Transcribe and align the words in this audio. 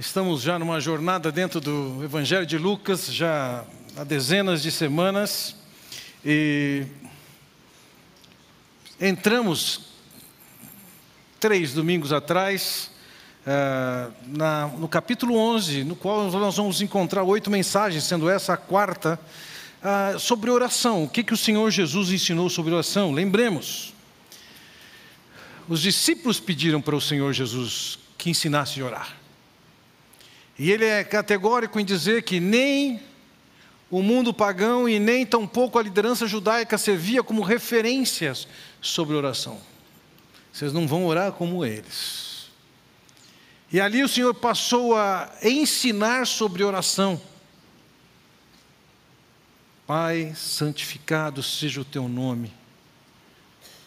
Estamos 0.00 0.40
já 0.40 0.58
numa 0.58 0.80
jornada 0.80 1.30
dentro 1.30 1.60
do 1.60 2.02
Evangelho 2.02 2.46
de 2.46 2.56
Lucas, 2.56 3.12
já 3.12 3.66
há 3.94 4.02
dezenas 4.02 4.62
de 4.62 4.70
semanas, 4.70 5.54
e 6.24 6.86
entramos 8.98 9.82
três 11.38 11.74
domingos 11.74 12.14
atrás 12.14 12.90
na, 14.26 14.68
no 14.68 14.88
capítulo 14.88 15.36
11, 15.36 15.84
no 15.84 15.94
qual 15.94 16.30
nós 16.30 16.56
vamos 16.56 16.80
encontrar 16.80 17.22
oito 17.24 17.50
mensagens, 17.50 18.04
sendo 18.04 18.30
essa 18.30 18.54
a 18.54 18.56
quarta, 18.56 19.20
uh, 19.82 20.18
sobre 20.18 20.50
oração. 20.50 21.04
O 21.04 21.10
que, 21.10 21.22
que 21.22 21.34
o 21.34 21.36
Senhor 21.36 21.70
Jesus 21.70 22.10
ensinou 22.10 22.48
sobre 22.48 22.72
oração? 22.72 23.12
Lembremos, 23.12 23.92
os 25.68 25.82
discípulos 25.82 26.40
pediram 26.40 26.80
para 26.80 26.96
o 26.96 27.00
Senhor 27.02 27.34
Jesus 27.34 27.98
que 28.16 28.30
ensinasse 28.30 28.80
a 28.80 28.86
orar. 28.86 29.19
E 30.60 30.70
ele 30.70 30.84
é 30.84 31.02
categórico 31.02 31.80
em 31.80 31.84
dizer 31.86 32.22
que 32.22 32.38
nem 32.38 33.00
o 33.90 34.02
mundo 34.02 34.30
pagão 34.34 34.86
e 34.86 35.00
nem 35.00 35.24
tampouco 35.24 35.78
a 35.78 35.82
liderança 35.82 36.26
judaica 36.26 36.76
servia 36.76 37.22
como 37.22 37.40
referências 37.40 38.46
sobre 38.78 39.16
oração. 39.16 39.58
Vocês 40.52 40.70
não 40.70 40.86
vão 40.86 41.06
orar 41.06 41.32
como 41.32 41.64
eles. 41.64 42.50
E 43.72 43.80
ali 43.80 44.02
o 44.04 44.08
Senhor 44.08 44.34
passou 44.34 44.94
a 44.94 45.32
ensinar 45.42 46.26
sobre 46.26 46.62
oração. 46.62 47.18
Pai, 49.86 50.34
santificado 50.36 51.42
seja 51.42 51.80
o 51.80 51.86
teu 51.86 52.06
nome, 52.06 52.52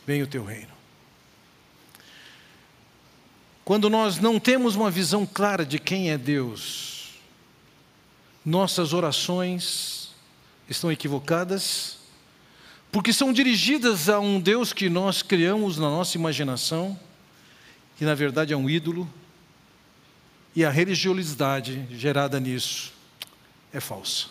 venha 0.07 0.23
o 0.23 0.27
teu 0.27 0.43
reino. 0.43 0.73
Quando 3.66 3.90
nós 3.90 4.20
não 4.20 4.40
temos 4.40 4.76
uma 4.76 4.91
visão 4.91 5.26
clara 5.26 5.66
de 5.66 5.80
quem 5.80 6.12
é 6.12 6.17
Deus, 6.17 7.13
nossas 8.45 8.91
orações 8.91 10.12
estão 10.70 10.91
equivocadas, 10.91 11.98
porque 12.91 13.13
são 13.13 13.32
dirigidas 13.32 14.10
a 14.10 14.20
um 14.20 14.40
Deus 14.40 14.74
que 14.74 14.90
nós 14.90 15.21
criamos 15.21 15.77
na 15.77 15.90
nossa 15.90 16.18
imaginação, 16.18 16.99
que 17.98 18.04
na 18.04 18.13
verdade 18.13 18.52
é 18.52 18.57
um 18.57 18.70
ídolo, 18.70 19.10
e 20.54 20.65
a 20.65 20.70
religiosidade 20.70 21.87
gerada 21.91 22.40
nisso 22.40 22.91
é 23.71 23.80
falsa. 23.80 24.27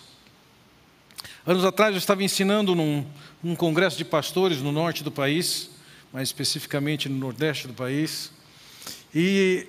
Anos 1.44 1.64
atrás 1.64 1.92
eu 1.92 1.98
estava 1.98 2.22
ensinando 2.22 2.74
num, 2.74 3.04
num 3.42 3.56
congresso 3.56 3.96
de 3.96 4.04
pastores 4.04 4.58
no 4.58 4.70
norte 4.70 5.02
do 5.02 5.10
país, 5.10 5.70
mais 6.12 6.28
especificamente 6.28 7.08
no 7.08 7.16
nordeste 7.16 7.66
do 7.66 7.72
país, 7.72 8.30
e 9.14 9.66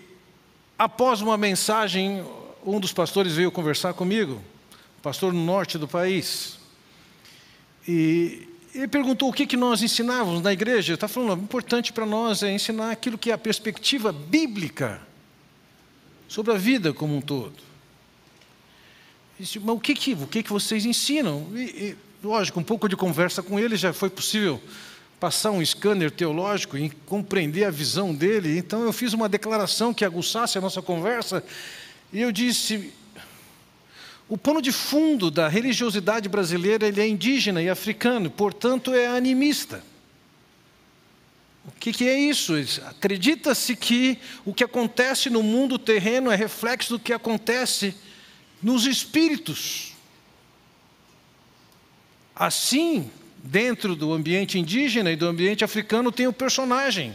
após 0.78 1.22
uma 1.22 1.38
mensagem, 1.38 2.24
um 2.66 2.80
dos 2.80 2.94
pastores 2.94 3.34
veio 3.34 3.52
conversar 3.52 3.94
comigo, 3.94 4.42
pastor 5.02 5.34
no 5.34 5.44
norte 5.44 5.78
do 5.78 5.88
país. 5.88 6.58
E 7.88 8.48
ele 8.74 8.88
perguntou 8.88 9.30
o 9.30 9.34
que, 9.34 9.46
que 9.46 9.58
nós 9.58 9.82
ensinávamos 9.82 10.42
na 10.42 10.54
igreja. 10.54 10.94
Está 10.94 11.08
falando, 11.08 11.40
o 11.40 11.44
importante 11.44 11.92
para 11.92 12.06
nós 12.06 12.42
é 12.42 12.52
ensinar 12.52 12.92
aquilo 12.92 13.18
que 13.18 13.30
é 13.30 13.34
a 13.34 13.38
perspectiva 13.38 14.12
bíblica 14.12 15.02
sobre 16.28 16.54
a 16.54 16.58
vida 16.58 16.94
como 16.94 17.16
um 17.16 17.22
todo. 17.22 17.54
Disse, 19.40 19.60
mas 19.60 19.76
o 19.76 19.80
que, 19.80 19.94
que, 19.94 20.14
o 20.14 20.28
que, 20.28 20.42
que 20.42 20.50
vocês 20.50 20.86
ensinam? 20.86 21.48
E, 21.54 21.62
e, 21.62 21.98
lógico, 22.24 22.60
um 22.60 22.64
pouco 22.64 22.88
de 22.88 22.96
conversa 22.96 23.44
com 23.44 23.60
ele 23.60 23.76
já 23.76 23.92
foi 23.92 24.10
possível 24.10 24.62
passar 25.24 25.52
um 25.52 25.66
scanner 25.66 26.12
teológico 26.12 26.78
e 26.78 26.90
compreender 26.90 27.64
a 27.64 27.72
visão 27.72 28.14
dele. 28.14 28.58
Então 28.58 28.84
eu 28.84 28.92
fiz 28.92 29.14
uma 29.14 29.30
declaração 29.30 29.94
que 29.94 30.04
aguçasse 30.04 30.58
a 30.58 30.62
nossa 30.62 30.82
conversa 30.82 31.42
e 32.12 32.20
eu 32.20 32.30
disse: 32.30 32.92
o 34.28 34.38
pano 34.38 34.62
de 34.62 34.74
fundo 34.74 35.32
da 35.32 35.48
religiosidade 35.48 36.28
brasileira 36.28 36.86
ele 36.86 37.00
é 37.00 37.08
indígena 37.08 37.62
e 37.62 37.70
africano, 37.70 38.30
portanto 38.30 38.94
é 38.94 39.08
animista. 39.08 39.81
O 41.66 41.72
que, 41.72 41.94
que 41.94 42.06
é 42.06 42.20
isso? 42.20 42.53
Acredita-se 42.86 43.78
que 43.78 44.20
o 44.44 44.53
que 44.53 44.66
acontece 44.66 45.30
no 45.30 45.42
mundo 45.42 45.80
terreno 45.80 46.31
é 46.31 46.36
reflexo 46.36 46.97
do 46.97 47.00
que 47.00 47.14
acontece 47.14 47.96
nos 48.62 48.86
espíritos. 48.86 49.94
Assim, 52.36 53.09
dentro 53.44 53.94
do 53.94 54.14
ambiente 54.14 54.58
indígena 54.58 55.12
e 55.12 55.18
do 55.18 55.28
ambiente 55.28 55.66
africano 55.66 56.14
tem 56.14 56.26
o 56.26 56.34
personagem. 56.34 57.14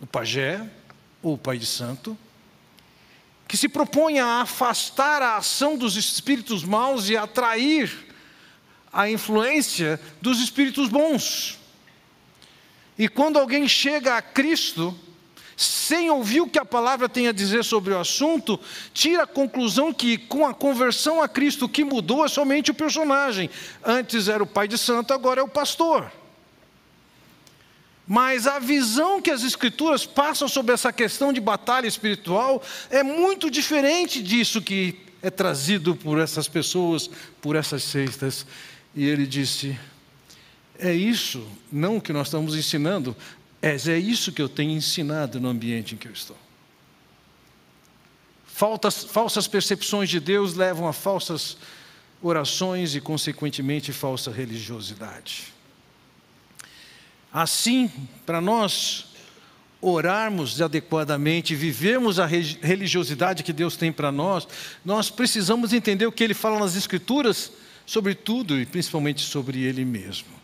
O 0.00 0.06
pajé, 0.06 0.68
ou 1.22 1.34
o 1.34 1.38
pai 1.38 1.56
de 1.56 1.66
santo, 1.66 2.18
que 3.46 3.56
se 3.56 3.68
propõe 3.68 4.18
a 4.18 4.40
afastar 4.40 5.22
a 5.22 5.36
ação 5.36 5.78
dos 5.78 5.96
espíritos 5.96 6.64
maus 6.64 7.08
e 7.08 7.16
atrair 7.16 8.08
a 8.92 9.08
influência 9.08 10.00
dos 10.20 10.40
espíritos 10.40 10.88
bons. 10.88 11.58
E 12.98 13.08
quando 13.08 13.38
alguém 13.38 13.68
chega 13.68 14.16
a 14.16 14.22
Cristo, 14.22 14.98
sem 15.56 16.10
ouvir 16.10 16.40
o 16.40 16.48
que 16.48 16.58
a 16.58 16.64
palavra 16.64 17.08
tem 17.08 17.28
a 17.28 17.32
dizer 17.32 17.64
sobre 17.64 17.92
o 17.92 17.98
assunto, 17.98 18.58
tira 18.92 19.24
a 19.24 19.26
conclusão 19.26 19.92
que 19.92 20.16
com 20.18 20.46
a 20.46 20.54
conversão 20.54 21.22
a 21.22 21.28
Cristo 21.28 21.66
o 21.66 21.68
que 21.68 21.84
mudou 21.84 22.24
é 22.24 22.28
somente 22.28 22.70
o 22.70 22.74
personagem. 22.74 23.50
Antes 23.84 24.28
era 24.28 24.42
o 24.42 24.46
pai 24.46 24.66
de 24.66 24.78
santo, 24.78 25.12
agora 25.12 25.40
é 25.40 25.44
o 25.44 25.48
pastor. 25.48 26.10
Mas 28.06 28.46
a 28.46 28.58
visão 28.58 29.22
que 29.22 29.30
as 29.30 29.42
Escrituras 29.42 30.04
passam 30.04 30.48
sobre 30.48 30.74
essa 30.74 30.92
questão 30.92 31.32
de 31.32 31.40
batalha 31.40 31.86
espiritual 31.86 32.62
é 32.90 33.02
muito 33.02 33.50
diferente 33.50 34.22
disso 34.22 34.60
que 34.60 34.98
é 35.22 35.30
trazido 35.30 35.94
por 35.94 36.18
essas 36.18 36.48
pessoas, 36.48 37.08
por 37.40 37.54
essas 37.54 37.84
seitas. 37.84 38.44
E 38.94 39.04
ele 39.04 39.26
disse: 39.26 39.78
é 40.78 40.92
isso, 40.92 41.46
não 41.70 42.00
que 42.00 42.12
nós 42.12 42.26
estamos 42.26 42.56
ensinando, 42.56 43.16
é, 43.62 43.76
é 43.76 43.98
isso 43.98 44.32
que 44.32 44.42
eu 44.42 44.48
tenho 44.48 44.72
ensinado 44.72 45.40
no 45.40 45.48
ambiente 45.48 45.94
em 45.94 45.98
que 45.98 46.08
eu 46.08 46.12
estou. 46.12 46.36
Faltas, 48.44 49.04
falsas 49.04 49.46
percepções 49.46 50.10
de 50.10 50.18
Deus 50.18 50.54
levam 50.54 50.88
a 50.88 50.92
falsas 50.92 51.56
orações 52.20 52.94
e, 52.94 53.00
consequentemente, 53.00 53.92
falsa 53.92 54.30
religiosidade. 54.30 55.52
Assim, 57.32 57.90
para 58.26 58.40
nós 58.40 59.06
orarmos 59.80 60.60
adequadamente, 60.60 61.54
vivermos 61.54 62.20
a 62.20 62.26
religiosidade 62.26 63.42
que 63.42 63.52
Deus 63.52 63.76
tem 63.76 63.90
para 63.90 64.12
nós, 64.12 64.46
nós 64.84 65.10
precisamos 65.10 65.72
entender 65.72 66.06
o 66.06 66.12
que 66.12 66.22
Ele 66.22 66.34
fala 66.34 66.58
nas 66.58 66.76
Escrituras 66.76 67.52
sobre 67.86 68.14
tudo 68.14 68.60
e 68.60 68.66
principalmente 68.66 69.22
sobre 69.22 69.60
Ele 69.62 69.84
mesmo. 69.84 70.41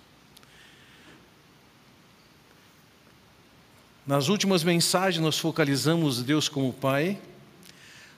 Nas 4.08 4.28
últimas 4.28 4.64
mensagens, 4.64 5.22
nós 5.22 5.38
focalizamos 5.38 6.22
Deus 6.22 6.48
como 6.48 6.72
Pai, 6.72 7.20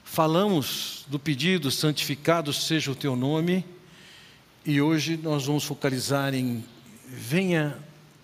falamos 0.05 1.05
do 1.09 1.19
pedido 1.19 1.69
santificado 1.69 2.53
seja 2.53 2.93
o 2.93 2.95
teu 2.95 3.17
nome, 3.17 3.67
e 4.65 4.81
hoje 4.81 5.17
nós 5.17 5.47
vamos 5.47 5.65
focalizar 5.65 6.33
em 6.33 6.65
venha 7.09 7.77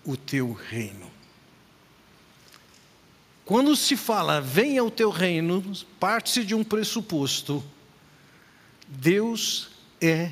o 0.05 0.15
teu 0.15 0.53
reino. 0.53 1.11
Quando 3.43 3.75
se 3.75 3.97
fala 3.97 4.39
venha 4.39 4.81
o 4.81 4.89
teu 4.89 5.09
reino, 5.09 5.61
parte-se 5.99 6.45
de 6.45 6.55
um 6.55 6.63
pressuposto: 6.63 7.61
Deus 8.87 9.71
é 9.99 10.31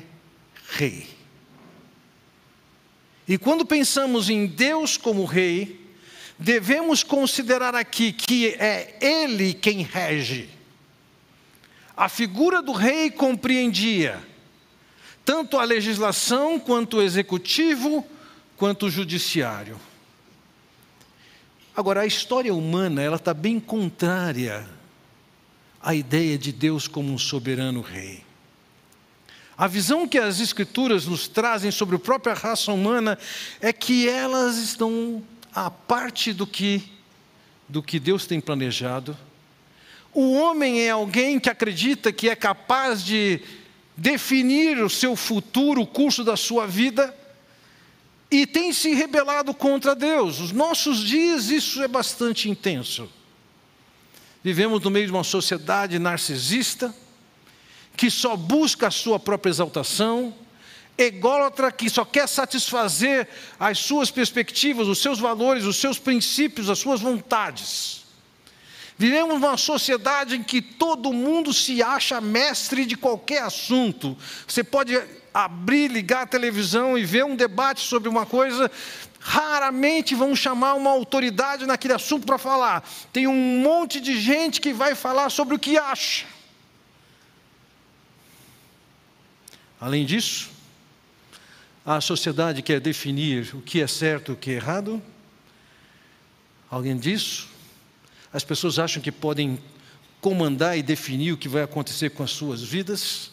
rei. 0.70 1.06
E 3.28 3.36
quando 3.36 3.66
pensamos 3.66 4.30
em 4.30 4.46
Deus 4.46 4.96
como 4.96 5.26
rei, 5.26 5.84
devemos 6.38 7.02
considerar 7.02 7.74
aqui 7.74 8.12
que 8.12 8.48
é 8.48 8.96
Ele 9.00 9.54
quem 9.54 9.82
rege. 9.82 10.48
A 11.96 12.08
figura 12.08 12.60
do 12.60 12.72
rei 12.72 13.10
compreendia 13.10 14.22
tanto 15.26 15.58
a 15.58 15.64
legislação, 15.64 16.56
quanto 16.60 16.98
o 16.98 17.02
executivo, 17.02 18.06
quanto 18.56 18.86
o 18.86 18.90
judiciário. 18.90 19.76
Agora, 21.76 22.02
a 22.02 22.06
história 22.06 22.54
humana 22.54 23.02
ela 23.02 23.16
está 23.16 23.34
bem 23.34 23.58
contrária 23.58 24.64
à 25.82 25.96
ideia 25.96 26.38
de 26.38 26.52
Deus 26.52 26.86
como 26.86 27.12
um 27.12 27.18
soberano 27.18 27.80
rei. 27.80 28.24
A 29.58 29.66
visão 29.66 30.06
que 30.06 30.16
as 30.16 30.38
Escrituras 30.38 31.06
nos 31.06 31.26
trazem 31.26 31.72
sobre 31.72 31.96
a 31.96 31.98
própria 31.98 32.34
raça 32.34 32.70
humana 32.72 33.18
é 33.60 33.72
que 33.72 34.08
elas 34.08 34.58
estão 34.58 35.24
a 35.56 35.70
parte 35.70 36.34
do 36.34 36.46
que 36.46 36.82
do 37.66 37.82
que 37.82 37.98
Deus 37.98 38.26
tem 38.26 38.40
planejado. 38.40 39.16
O 40.12 40.34
homem 40.34 40.82
é 40.82 40.90
alguém 40.90 41.40
que 41.40 41.50
acredita 41.50 42.12
que 42.12 42.28
é 42.28 42.36
capaz 42.36 43.02
de 43.02 43.40
definir 43.96 44.78
o 44.84 44.90
seu 44.90 45.16
futuro, 45.16 45.80
o 45.80 45.86
curso 45.86 46.22
da 46.22 46.36
sua 46.36 46.66
vida, 46.66 47.12
e 48.30 48.46
tem 48.46 48.72
se 48.72 48.94
rebelado 48.94 49.52
contra 49.52 49.96
Deus. 49.96 50.38
Os 50.38 50.52
nossos 50.52 51.00
dias 51.00 51.48
isso 51.48 51.82
é 51.82 51.88
bastante 51.88 52.48
intenso. 52.48 53.08
Vivemos 54.44 54.80
no 54.82 54.90
meio 54.90 55.06
de 55.06 55.12
uma 55.12 55.24
sociedade 55.24 55.98
narcisista, 55.98 56.94
que 57.96 58.10
só 58.10 58.36
busca 58.36 58.88
a 58.88 58.92
sua 58.92 59.18
própria 59.18 59.50
exaltação, 59.50 60.32
ególatra 60.98 61.70
que 61.70 61.90
só 61.90 62.04
quer 62.04 62.26
satisfazer 62.28 63.28
as 63.58 63.78
suas 63.78 64.10
perspectivas, 64.10 64.88
os 64.88 64.98
seus 64.98 65.18
valores, 65.18 65.64
os 65.64 65.76
seus 65.76 65.98
princípios, 65.98 66.70
as 66.70 66.78
suas 66.78 67.00
vontades. 67.00 68.04
Vivemos 68.98 69.38
numa 69.38 69.58
sociedade 69.58 70.36
em 70.36 70.42
que 70.42 70.62
todo 70.62 71.12
mundo 71.12 71.52
se 71.52 71.82
acha 71.82 72.18
mestre 72.20 72.86
de 72.86 72.96
qualquer 72.96 73.42
assunto. 73.42 74.16
Você 74.48 74.64
pode 74.64 74.98
abrir, 75.34 75.90
ligar 75.90 76.22
a 76.22 76.26
televisão 76.26 76.96
e 76.96 77.04
ver 77.04 77.24
um 77.26 77.36
debate 77.36 77.82
sobre 77.82 78.08
uma 78.08 78.24
coisa, 78.24 78.70
raramente 79.20 80.14
vão 80.14 80.34
chamar 80.34 80.74
uma 80.74 80.88
autoridade 80.88 81.66
naquele 81.66 81.92
assunto 81.92 82.24
para 82.24 82.38
falar. 82.38 82.88
Tem 83.12 83.26
um 83.26 83.60
monte 83.60 84.00
de 84.00 84.18
gente 84.18 84.62
que 84.62 84.72
vai 84.72 84.94
falar 84.94 85.28
sobre 85.28 85.54
o 85.54 85.58
que 85.58 85.76
acha. 85.76 86.24
Além 89.78 90.06
disso, 90.06 90.55
a 91.86 92.00
sociedade 92.00 92.62
quer 92.62 92.80
definir 92.80 93.54
o 93.54 93.62
que 93.62 93.80
é 93.80 93.86
certo 93.86 94.32
e 94.32 94.34
o 94.34 94.36
que 94.36 94.50
é 94.50 94.54
errado. 94.54 95.00
Além 96.68 96.96
disso, 96.96 97.48
as 98.32 98.42
pessoas 98.42 98.80
acham 98.80 99.00
que 99.00 99.12
podem 99.12 99.56
comandar 100.20 100.76
e 100.76 100.82
definir 100.82 101.30
o 101.30 101.36
que 101.36 101.48
vai 101.48 101.62
acontecer 101.62 102.10
com 102.10 102.24
as 102.24 102.32
suas 102.32 102.60
vidas. 102.60 103.30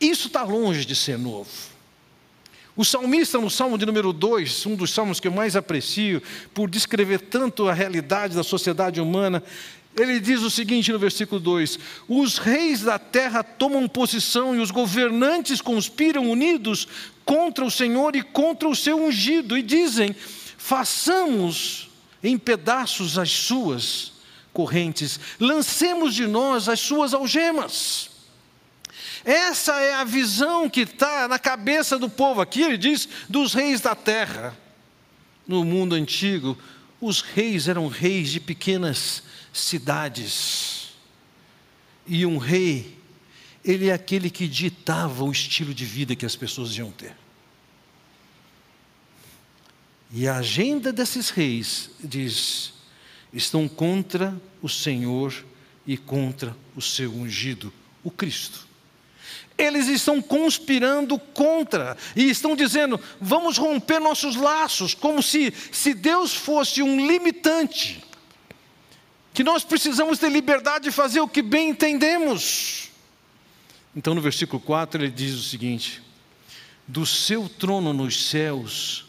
Isso 0.00 0.26
está 0.26 0.42
longe 0.42 0.84
de 0.84 0.96
ser 0.96 1.16
novo. 1.16 1.48
O 2.74 2.84
salmista, 2.84 3.38
no 3.38 3.48
salmo 3.48 3.78
de 3.78 3.86
número 3.86 4.12
2, 4.12 4.66
um 4.66 4.74
dos 4.74 4.92
salmos 4.92 5.20
que 5.20 5.28
eu 5.28 5.32
mais 5.32 5.54
aprecio, 5.54 6.20
por 6.52 6.68
descrever 6.68 7.20
tanto 7.20 7.68
a 7.68 7.72
realidade 7.72 8.34
da 8.34 8.42
sociedade 8.42 9.00
humana, 9.00 9.40
ele 9.98 10.20
diz 10.20 10.42
o 10.42 10.50
seguinte 10.50 10.92
no 10.92 10.98
versículo 10.98 11.40
2: 11.40 11.78
Os 12.08 12.38
reis 12.38 12.82
da 12.82 12.98
terra 12.98 13.42
tomam 13.42 13.88
posição 13.88 14.54
e 14.54 14.60
os 14.60 14.70
governantes 14.70 15.60
conspiram 15.60 16.30
unidos 16.30 16.86
contra 17.24 17.64
o 17.64 17.70
Senhor 17.70 18.14
e 18.16 18.22
contra 18.22 18.68
o 18.68 18.76
seu 18.76 19.04
ungido, 19.04 19.58
e 19.58 19.62
dizem: 19.62 20.14
façamos 20.56 21.88
em 22.22 22.36
pedaços 22.38 23.18
as 23.18 23.30
suas 23.30 24.12
correntes, 24.52 25.18
lancemos 25.38 26.14
de 26.14 26.26
nós 26.26 26.68
as 26.68 26.80
suas 26.80 27.14
algemas. 27.14 28.10
Essa 29.24 29.80
é 29.80 29.94
a 29.94 30.04
visão 30.04 30.70
que 30.70 30.80
está 30.80 31.28
na 31.28 31.38
cabeça 31.38 31.98
do 31.98 32.08
povo. 32.08 32.40
Aqui 32.40 32.62
ele 32.62 32.78
diz 32.78 33.08
dos 33.28 33.52
reis 33.52 33.80
da 33.80 33.94
terra. 33.94 34.56
No 35.46 35.64
mundo 35.64 35.94
antigo, 35.94 36.56
os 37.00 37.20
reis 37.20 37.68
eram 37.68 37.88
reis 37.88 38.30
de 38.30 38.40
pequenas 38.40 39.22
cidades. 39.58 40.90
E 42.06 42.24
um 42.24 42.38
rei, 42.38 42.96
ele 43.64 43.88
é 43.88 43.92
aquele 43.92 44.30
que 44.30 44.48
ditava 44.48 45.24
o 45.24 45.32
estilo 45.32 45.74
de 45.74 45.84
vida 45.84 46.16
que 46.16 46.24
as 46.24 46.36
pessoas 46.36 46.76
iam 46.76 46.90
ter. 46.90 47.14
E 50.10 50.26
a 50.26 50.36
agenda 50.36 50.92
desses 50.92 51.28
reis 51.28 51.90
diz: 52.02 52.72
estão 53.32 53.68
contra 53.68 54.40
o 54.62 54.68
Senhor 54.68 55.44
e 55.86 55.96
contra 55.96 56.56
o 56.74 56.80
seu 56.80 57.12
ungido, 57.12 57.72
o 58.02 58.10
Cristo. 58.10 58.66
Eles 59.58 59.88
estão 59.88 60.22
conspirando 60.22 61.18
contra 61.18 61.96
e 62.16 62.30
estão 62.30 62.56
dizendo: 62.56 62.98
vamos 63.20 63.58
romper 63.58 63.98
nossos 63.98 64.34
laços, 64.34 64.94
como 64.94 65.22
se, 65.22 65.52
se 65.70 65.92
Deus 65.92 66.32
fosse 66.32 66.80
um 66.80 67.06
limitante 67.06 68.07
que 69.38 69.44
nós 69.44 69.62
precisamos 69.62 70.18
ter 70.18 70.30
liberdade 70.30 70.86
de 70.86 70.90
fazer 70.90 71.20
o 71.20 71.28
que 71.28 71.42
bem 71.42 71.68
entendemos. 71.68 72.90
Então, 73.94 74.12
no 74.12 74.20
versículo 74.20 74.60
4, 74.60 75.00
ele 75.00 75.12
diz 75.12 75.32
o 75.34 75.42
seguinte: 75.44 76.02
Do 76.88 77.06
seu 77.06 77.48
trono 77.48 77.92
nos 77.92 78.30
céus, 78.30 79.06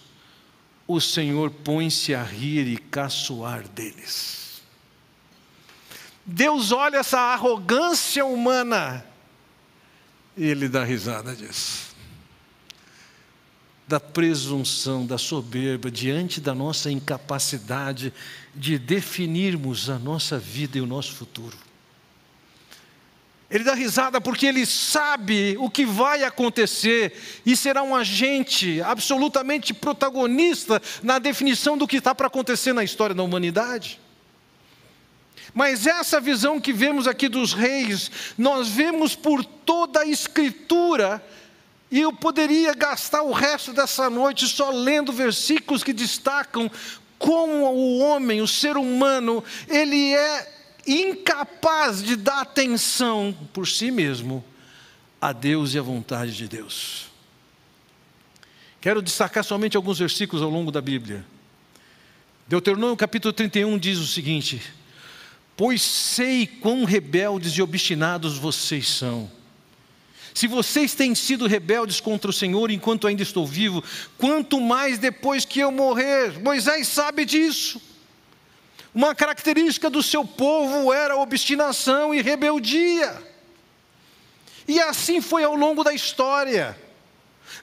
o 0.87 1.01
Senhor 1.01 1.49
põe-se 1.49 2.13
a 2.13 2.21
rir 2.21 2.67
e 2.67 2.77
caçoar 2.77 3.67
deles. 3.69 4.61
Deus 6.23 6.71
olha 6.71 6.97
essa 6.97 7.19
arrogância 7.19 8.23
humana 8.23 9.03
e 10.37 10.45
ele 10.45 10.69
dá 10.69 10.83
risada 10.83 11.35
disso 11.35 11.88
da 13.89 13.99
presunção, 13.99 15.03
da 15.03 15.17
soberba, 15.17 15.89
diante 15.89 16.39
da 16.39 16.53
nossa 16.53 16.91
incapacidade 16.91 18.13
de 18.53 18.77
definirmos 18.77 19.89
a 19.89 19.97
nossa 19.97 20.37
vida 20.37 20.77
e 20.77 20.81
o 20.81 20.85
nosso 20.85 21.13
futuro. 21.13 21.57
Ele 23.49 23.63
dá 23.63 23.73
risada 23.73 24.21
porque 24.21 24.45
ele 24.45 24.63
sabe 24.63 25.57
o 25.59 25.71
que 25.71 25.87
vai 25.87 26.23
acontecer 26.23 27.19
e 27.43 27.57
será 27.57 27.81
um 27.81 27.95
agente 27.95 28.79
absolutamente 28.79 29.73
protagonista 29.73 30.79
na 31.01 31.17
definição 31.17 31.75
do 31.75 31.87
que 31.87 31.97
está 31.97 32.13
para 32.13 32.27
acontecer 32.27 32.73
na 32.73 32.83
história 32.83 33.15
da 33.15 33.23
humanidade. 33.23 33.99
Mas 35.51 35.87
essa 35.87 36.21
visão 36.21 36.61
que 36.61 36.71
vemos 36.71 37.07
aqui 37.07 37.27
dos 37.27 37.53
reis, 37.53 38.11
nós 38.37 38.69
vemos 38.69 39.15
por 39.15 39.43
toda 39.43 40.01
a 40.01 40.07
Escritura 40.07 41.19
e 41.91 42.01
eu 42.01 42.13
poderia 42.13 42.73
gastar 42.73 43.23
o 43.23 43.31
resto 43.31 43.73
dessa 43.73 44.09
noite 44.09 44.47
só 44.47 44.69
lendo 44.69 45.11
versículos 45.11 45.83
que 45.83 45.93
destacam 45.93 46.69
como 47.17 47.65
o 47.65 47.99
homem, 47.99 48.41
o 48.41 48.47
ser 48.47 48.77
humano, 48.77 49.43
ele 49.67 50.13
é 50.13 50.59
incapaz 50.87 52.01
de 52.01 52.15
dar 52.15 52.41
atenção 52.41 53.35
por 53.51 53.67
si 53.67 53.91
mesmo 53.91 54.43
a 55.19 55.33
Deus 55.33 55.73
e 55.73 55.79
à 55.79 55.81
vontade 55.81 56.35
de 56.35 56.47
Deus. 56.47 57.07
Quero 58.79 59.01
destacar 59.01 59.43
somente 59.43 59.75
alguns 59.75 59.99
versículos 59.99 60.41
ao 60.41 60.49
longo 60.49 60.71
da 60.71 60.79
Bíblia. 60.79 61.25
Deuteronômio 62.47 62.95
capítulo 62.95 63.33
31 63.33 63.77
diz 63.77 63.99
o 63.99 64.07
seguinte: 64.07 64.61
Pois 65.57 65.81
sei 65.81 66.47
quão 66.47 66.85
rebeldes 66.85 67.53
e 67.53 67.61
obstinados 67.61 68.37
vocês 68.37 68.87
são. 68.87 69.29
Se 70.33 70.47
vocês 70.47 70.93
têm 70.93 71.13
sido 71.15 71.47
rebeldes 71.47 71.99
contra 71.99 72.29
o 72.29 72.33
Senhor 72.33 72.71
enquanto 72.71 73.07
ainda 73.07 73.23
estou 73.23 73.45
vivo, 73.45 73.83
quanto 74.17 74.59
mais 74.61 74.97
depois 74.97 75.45
que 75.45 75.59
eu 75.59 75.71
morrer. 75.71 76.39
Moisés 76.39 76.87
sabe 76.87 77.25
disso. 77.25 77.81
Uma 78.93 79.13
característica 79.13 79.89
do 79.89 80.01
seu 80.01 80.25
povo 80.25 80.91
era 80.91 81.17
obstinação 81.17 82.13
e 82.13 82.21
rebeldia. 82.21 83.23
E 84.67 84.79
assim 84.79 85.21
foi 85.21 85.43
ao 85.43 85.55
longo 85.55 85.83
da 85.83 85.93
história. 85.93 86.77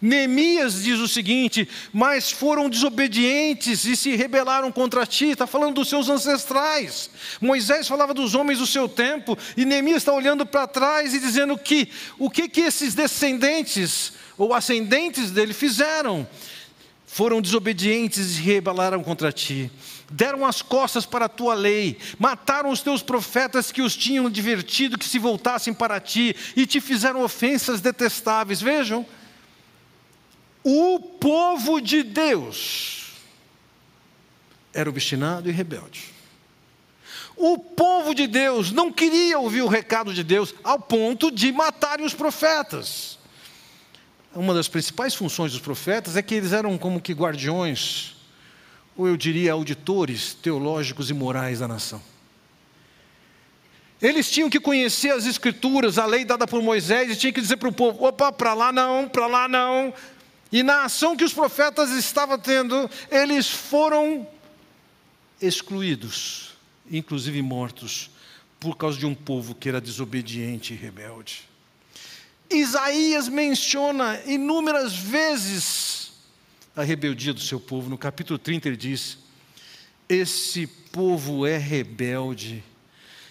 Neemias 0.01 0.83
diz 0.83 0.99
o 0.99 1.09
seguinte: 1.09 1.69
Mas 1.93 2.31
foram 2.31 2.69
desobedientes 2.69 3.85
e 3.85 3.97
se 3.97 4.15
rebelaram 4.15 4.71
contra 4.71 5.07
ti. 5.07 5.27
Está 5.27 5.47
falando 5.47 5.75
dos 5.75 5.89
seus 5.89 6.09
ancestrais. 6.09 7.11
Moisés 7.41 7.89
falava 7.89 8.13
dos 8.13 8.35
homens 8.35 8.59
do 8.59 8.67
seu 8.67 8.89
tempo, 8.89 9.37
e 9.57 9.65
Neemias 9.65 9.99
está 9.99 10.13
olhando 10.13 10.45
para 10.45 10.67
trás 10.67 11.15
e 11.15 11.19
dizendo 11.19 11.57
que 11.57 11.89
o 12.19 12.31
que, 12.31 12.49
que 12.49 12.63
esses 12.63 12.95
descendentes 12.95 14.13
ou 14.37 14.53
ascendentes 14.55 15.31
dele 15.31 15.55
fizeram? 15.55 16.27
Foram 17.07 17.41
desobedientes 17.41 18.19
e 18.19 18.35
se 18.35 18.43
rebelaram 18.43 19.03
contra 19.03 19.33
ti 19.33 19.71
deram 20.11 20.47
as 20.47 20.63
costas 20.63 21.05
para 21.05 21.25
a 21.25 21.29
tua 21.29 21.55
lei, 21.55 21.99
mataram 22.19 22.71
os 22.71 22.81
teus 22.81 23.03
profetas 23.03 23.73
que 23.73 23.83
os 23.83 23.97
tinham 23.97 24.31
divertido 24.31 24.99
que 24.99 25.05
se 25.05 25.19
voltassem 25.19 25.75
para 25.75 26.01
ti 26.01 26.35
e 26.55 26.67
te 26.67 26.81
fizeram 26.81 27.23
ofensas 27.23 27.81
detestáveis. 27.81 28.61
Vejam, 28.61 29.05
o 30.69 30.99
povo 30.99 31.81
de 31.81 32.03
Deus 32.03 33.13
era 34.75 34.91
obstinado 34.91 35.49
e 35.49 35.53
rebelde. 35.53 36.13
O 37.37 37.57
povo 37.57 38.13
de 38.13 38.27
Deus 38.27 38.73
não 38.73 38.91
queria 38.91 39.39
ouvir 39.39 39.63
o 39.63 39.69
recado 39.69 40.13
de 40.13 40.25
Deus 40.25 40.53
ao 40.65 40.81
ponto 40.81 41.31
de 41.31 41.53
matarem 41.53 42.05
os 42.05 42.15
profetas. 42.15 43.17
Uma 44.35 44.53
das 44.53 44.67
principais 44.67 45.15
funções 45.15 45.53
dos 45.53 45.61
profetas 45.61 46.17
é 46.17 46.23
que 46.23 46.35
eles 46.35 46.53
eram 46.53 46.77
como 46.77 47.01
que 47.01 47.13
guardiões, 47.13 48.17
ou 48.97 49.07
eu 49.07 49.17
diria 49.17 49.53
auditores 49.53 50.35
teológicos 50.35 51.11
e 51.11 51.15
morais 51.15 51.61
da 51.61 51.69
nação. 51.69 52.03
Eles 54.03 54.29
tinham 54.29 54.51
que 54.51 54.59
conhecer 54.59 55.11
as 55.11 55.27
escrituras, 55.27 55.97
a 55.97 56.07
lei 56.07 56.25
dada 56.25 56.45
por 56.45 56.61
Moisés, 56.61 57.09
e 57.13 57.17
tinham 57.17 57.33
que 57.33 57.41
dizer 57.41 57.57
para 57.57 57.69
o 57.69 57.73
povo: 57.73 58.05
opa, 58.05 58.33
para 58.33 58.53
lá 58.53 58.73
não, 58.73 59.09
para 59.09 59.27
lá 59.29 59.47
não, 59.49 59.95
e 60.51 60.63
na 60.63 60.85
ação 60.85 61.17
que 61.17 61.25
os 61.25 61.33
profetas 61.33 61.91
estavam 61.91 62.39
tendo, 62.39 62.89
eles 63.11 63.49
foram 63.49 64.27
excluídos, 65.41 66.57
inclusive 66.91 67.43
mortos, 67.43 68.11
por 68.59 68.77
causa 68.77 68.99
de 68.99 69.07
um 69.07 69.15
povo 69.15 69.55
que 69.55 69.69
era 69.69 69.81
desobediente 69.81 70.73
e 70.73 70.77
rebelde. 70.77 71.43
Isaías 72.49 73.29
menciona 73.29 74.21
inúmeras 74.25 74.95
vezes 74.95 76.13
a 76.77 76.83
rebeldia 76.83 77.35
do 77.35 77.41
seu 77.41 77.59
povo. 77.59 77.91
No 77.91 77.99
capítulo 77.99 78.39
30 78.39 78.69
ele 78.69 78.77
diz: 78.77 79.19
Esse 80.09 80.67
povo 80.67 81.45
é 81.45 81.59
rebelde 81.59 82.63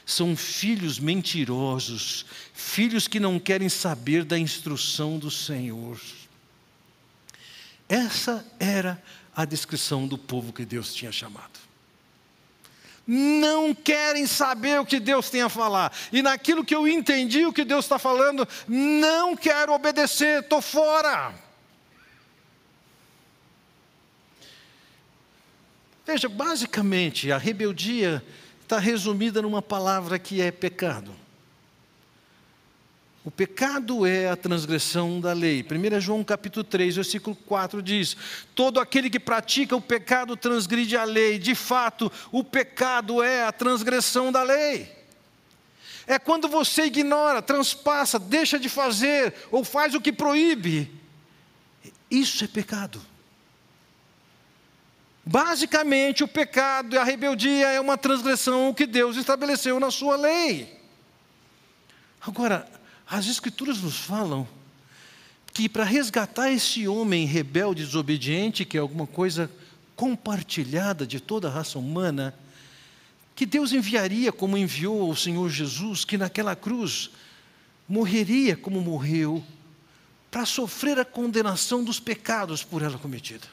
são 0.06 0.36
filhos 0.36 1.00
mentirosos, 1.00 2.26
filhos 2.54 3.08
que 3.08 3.20
não 3.20 3.40
querem 3.40 3.68
saber 3.68 4.24
da 4.24 4.38
instrução 4.38 5.18
do 5.18 5.32
Senhor. 5.32 6.00
Essa 7.88 8.46
era 8.60 9.02
a 9.36 9.46
descrição 9.46 10.08
do 10.08 10.18
povo 10.18 10.54
que 10.54 10.66
Deus 10.66 10.94
tinha 10.94 11.12
chamado. 11.12 11.60
Não 13.08 13.76
querem 13.76 14.26
saber 14.26 14.80
o 14.80 14.86
que 14.86 15.00
Deus 15.00 15.30
tem 15.30 15.44
a 15.44 15.50
falar, 15.50 15.94
e 16.12 16.24
naquilo 16.24 16.66
que 16.66 16.74
eu 16.74 16.88
entendi 16.88 17.46
o 17.46 17.54
que 17.54 17.64
Deus 17.64 17.86
está 17.86 18.00
falando, 18.00 18.48
não 18.68 19.36
quero 19.36 19.74
obedecer, 19.74 20.42
estou 20.42 20.60
fora. 20.60 21.34
Veja, 26.06 26.28
basicamente, 26.28 27.32
a 27.32 27.38
rebeldia 27.38 28.24
está 28.62 28.80
resumida 28.80 29.42
numa 29.42 29.62
palavra 29.62 30.18
que 30.18 30.42
é 30.42 30.52
pecado. 30.52 31.25
O 33.26 33.32
pecado 33.32 34.06
é 34.06 34.30
a 34.30 34.36
transgressão 34.36 35.20
da 35.20 35.34
lei. 35.34 35.66
1 35.66 36.00
João 36.00 36.24
capítulo 36.24 36.64
3, 36.64 36.98
versículo 36.98 37.36
4 37.36 37.82
diz: 37.82 38.16
Todo 38.54 38.80
aquele 38.80 39.10
que 39.10 39.20
pratica 39.20 39.76
o 39.76 39.82
pecado 39.82 40.38
transgride 40.38 40.96
a 40.96 41.04
lei. 41.04 41.40
De 41.40 41.56
fato, 41.56 42.12
o 42.32 42.44
pecado 42.44 43.24
é 43.24 43.44
a 43.44 43.52
transgressão 43.52 44.32
da 44.32 44.44
lei. 44.44 44.96
É 46.06 46.20
quando 46.20 46.48
você 46.48 46.84
ignora, 46.84 47.42
transpassa, 47.42 48.20
deixa 48.20 48.60
de 48.60 48.70
fazer 48.70 49.34
ou 49.50 49.64
faz 49.64 49.96
o 49.96 50.02
que 50.02 50.14
proíbe. 50.14 50.92
Isso 52.12 52.44
é 52.44 52.48
pecado. 52.48 53.02
Basicamente, 55.26 56.24
o 56.24 56.28
pecado 56.28 56.94
e 56.94 57.00
a 57.00 57.04
rebeldia 57.04 57.70
é 57.70 57.82
uma 57.82 57.98
transgressão 57.98 58.72
que 58.72 58.86
Deus 58.86 59.18
estabeleceu 59.18 59.80
na 59.80 59.90
sua 59.90 60.16
lei. 60.16 60.80
Agora, 62.22 62.76
as 63.08 63.28
Escrituras 63.28 63.80
nos 63.80 63.98
falam 63.98 64.48
que 65.54 65.70
para 65.70 65.84
resgatar 65.84 66.52
esse 66.52 66.88
homem 66.88 67.26
rebelde, 67.26 67.84
desobediente, 67.84 68.66
que 68.66 68.78
é 68.78 68.80
alguma 68.80 69.08
coisa 69.08 69.50
compartilhada 69.96 71.08
de 71.08 71.20
toda 71.20 71.48
a 71.48 71.52
raça 71.52 71.80
humana, 71.80 72.38
que 73.36 73.46
Deus 73.46 73.72
enviaria 73.72 74.32
como 74.32 74.58
enviou 74.58 75.10
o 75.10 75.16
Senhor 75.16 75.50
Jesus, 75.50 76.04
que 76.04 76.18
naquela 76.18 76.56
cruz 76.56 77.10
morreria 77.88 78.58
como 78.58 78.82
morreu, 78.82 79.44
para 80.30 80.46
sofrer 80.46 81.00
a 81.00 81.06
condenação 81.06 81.84
dos 81.84 82.00
pecados 82.00 82.64
por 82.64 82.82
ela 82.82 82.98
cometida. 82.98 83.48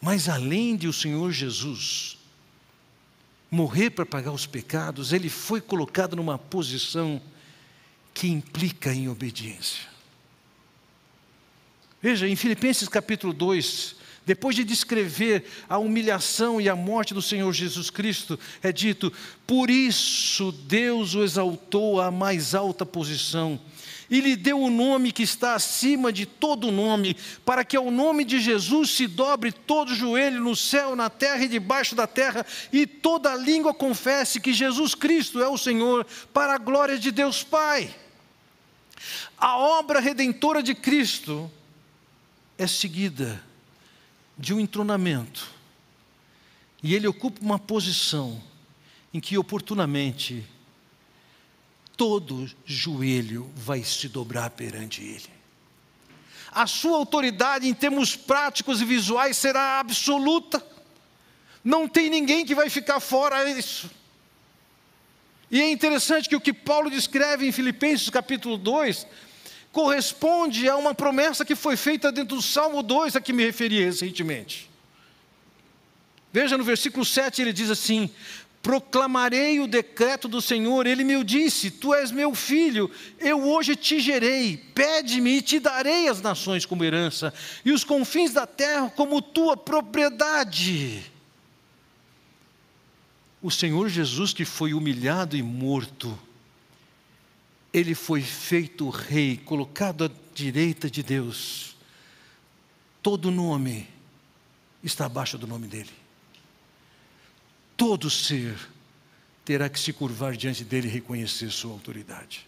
Mas 0.00 0.28
além 0.28 0.76
de 0.76 0.86
o 0.86 0.92
Senhor 0.92 1.32
Jesus 1.32 2.15
morrer 3.56 3.88
para 3.88 4.04
pagar 4.04 4.32
os 4.32 4.44
pecados, 4.44 5.14
ele 5.14 5.30
foi 5.30 5.62
colocado 5.62 6.14
numa 6.14 6.36
posição 6.36 7.20
que 8.12 8.28
implica 8.28 8.92
em 8.92 9.08
obediência. 9.08 9.84
Veja, 12.02 12.28
em 12.28 12.36
Filipenses 12.36 12.86
capítulo 12.86 13.32
2, 13.32 13.96
depois 14.26 14.54
de 14.54 14.62
descrever 14.62 15.46
a 15.68 15.78
humilhação 15.78 16.60
e 16.60 16.68
a 16.68 16.76
morte 16.76 17.14
do 17.14 17.22
Senhor 17.22 17.50
Jesus 17.52 17.88
Cristo, 17.88 18.38
é 18.62 18.70
dito: 18.70 19.10
Por 19.46 19.70
isso 19.70 20.52
Deus 20.52 21.14
o 21.14 21.24
exaltou 21.24 21.98
à 22.00 22.10
mais 22.10 22.54
alta 22.54 22.84
posição 22.84 23.58
e 24.10 24.20
lhe 24.20 24.36
deu 24.36 24.60
o 24.60 24.70
nome 24.70 25.12
que 25.12 25.22
está 25.22 25.54
acima 25.54 26.12
de 26.12 26.26
todo 26.26 26.70
nome, 26.70 27.16
para 27.44 27.64
que 27.64 27.76
ao 27.76 27.90
nome 27.90 28.24
de 28.24 28.40
Jesus 28.40 28.90
se 28.90 29.06
dobre 29.06 29.52
todo 29.52 29.94
joelho 29.94 30.42
no 30.42 30.54
céu, 30.54 30.94
na 30.94 31.10
terra 31.10 31.44
e 31.44 31.48
debaixo 31.48 31.94
da 31.94 32.06
terra, 32.06 32.46
e 32.72 32.86
toda 32.86 33.34
língua 33.34 33.74
confesse 33.74 34.40
que 34.40 34.52
Jesus 34.52 34.94
Cristo 34.94 35.42
é 35.42 35.48
o 35.48 35.58
Senhor, 35.58 36.06
para 36.32 36.54
a 36.54 36.58
glória 36.58 36.98
de 36.98 37.10
Deus 37.10 37.42
Pai. 37.42 37.94
A 39.36 39.56
obra 39.56 40.00
redentora 40.00 40.62
de 40.62 40.74
Cristo 40.74 41.50
é 42.56 42.66
seguida 42.66 43.42
de 44.38 44.54
um 44.54 44.60
entronamento, 44.60 45.50
e 46.82 46.94
ele 46.94 47.06
ocupa 47.06 47.40
uma 47.42 47.58
posição 47.58 48.40
em 49.12 49.18
que 49.18 49.36
oportunamente 49.38 50.46
todo 51.96 52.48
joelho 52.64 53.50
vai 53.56 53.82
se 53.82 54.08
dobrar 54.08 54.50
perante 54.50 55.02
Ele. 55.02 55.36
A 56.52 56.66
sua 56.66 56.96
autoridade 56.96 57.68
em 57.68 57.74
termos 57.74 58.16
práticos 58.16 58.80
e 58.80 58.84
visuais 58.84 59.36
será 59.36 59.78
absoluta. 59.78 60.64
Não 61.64 61.88
tem 61.88 62.08
ninguém 62.08 62.44
que 62.44 62.54
vai 62.54 62.70
ficar 62.70 63.00
fora 63.00 63.44
disso. 63.44 63.90
E 65.50 65.60
é 65.60 65.70
interessante 65.70 66.28
que 66.28 66.36
o 66.36 66.40
que 66.40 66.52
Paulo 66.52 66.90
descreve 66.90 67.46
em 67.46 67.52
Filipenses 67.52 68.10
capítulo 68.10 68.56
2 68.56 69.06
corresponde 69.70 70.68
a 70.68 70.76
uma 70.76 70.94
promessa 70.94 71.44
que 71.44 71.54
foi 71.54 71.76
feita 71.76 72.10
dentro 72.10 72.36
do 72.36 72.42
Salmo 72.42 72.82
2 72.82 73.16
a 73.16 73.20
que 73.20 73.32
me 73.32 73.44
referi 73.44 73.84
recentemente. 73.84 74.70
Veja 76.32 76.56
no 76.56 76.64
versículo 76.64 77.04
7 77.04 77.42
ele 77.42 77.52
diz 77.52 77.70
assim: 77.70 78.10
proclamarei 78.66 79.60
o 79.60 79.68
decreto 79.68 80.26
do 80.26 80.42
Senhor. 80.42 80.88
Ele 80.88 81.04
me 81.04 81.22
disse: 81.22 81.70
Tu 81.70 81.94
és 81.94 82.10
meu 82.10 82.34
filho, 82.34 82.90
eu 83.20 83.48
hoje 83.48 83.76
te 83.76 84.00
gerei. 84.00 84.56
Pede-me 84.56 85.36
e 85.36 85.42
te 85.42 85.60
darei 85.60 86.08
as 86.08 86.20
nações 86.20 86.66
como 86.66 86.82
herança, 86.82 87.32
e 87.64 87.70
os 87.70 87.84
confins 87.84 88.32
da 88.32 88.44
terra 88.44 88.90
como 88.90 89.22
tua 89.22 89.56
propriedade. 89.56 91.12
O 93.40 93.52
Senhor 93.52 93.88
Jesus, 93.88 94.32
que 94.32 94.44
foi 94.44 94.74
humilhado 94.74 95.36
e 95.36 95.42
morto, 95.44 96.18
ele 97.72 97.94
foi 97.94 98.20
feito 98.20 98.88
rei, 98.90 99.36
colocado 99.36 100.06
à 100.06 100.10
direita 100.34 100.90
de 100.90 101.04
Deus. 101.04 101.76
Todo 103.00 103.30
nome 103.30 103.88
está 104.82 105.06
abaixo 105.06 105.38
do 105.38 105.46
nome 105.46 105.68
dele 105.68 106.05
todo 107.76 108.10
ser 108.10 108.56
terá 109.44 109.68
que 109.68 109.78
se 109.78 109.92
curvar 109.92 110.36
diante 110.36 110.64
dele 110.64 110.88
e 110.88 110.90
reconhecer 110.90 111.50
sua 111.50 111.72
autoridade. 111.72 112.46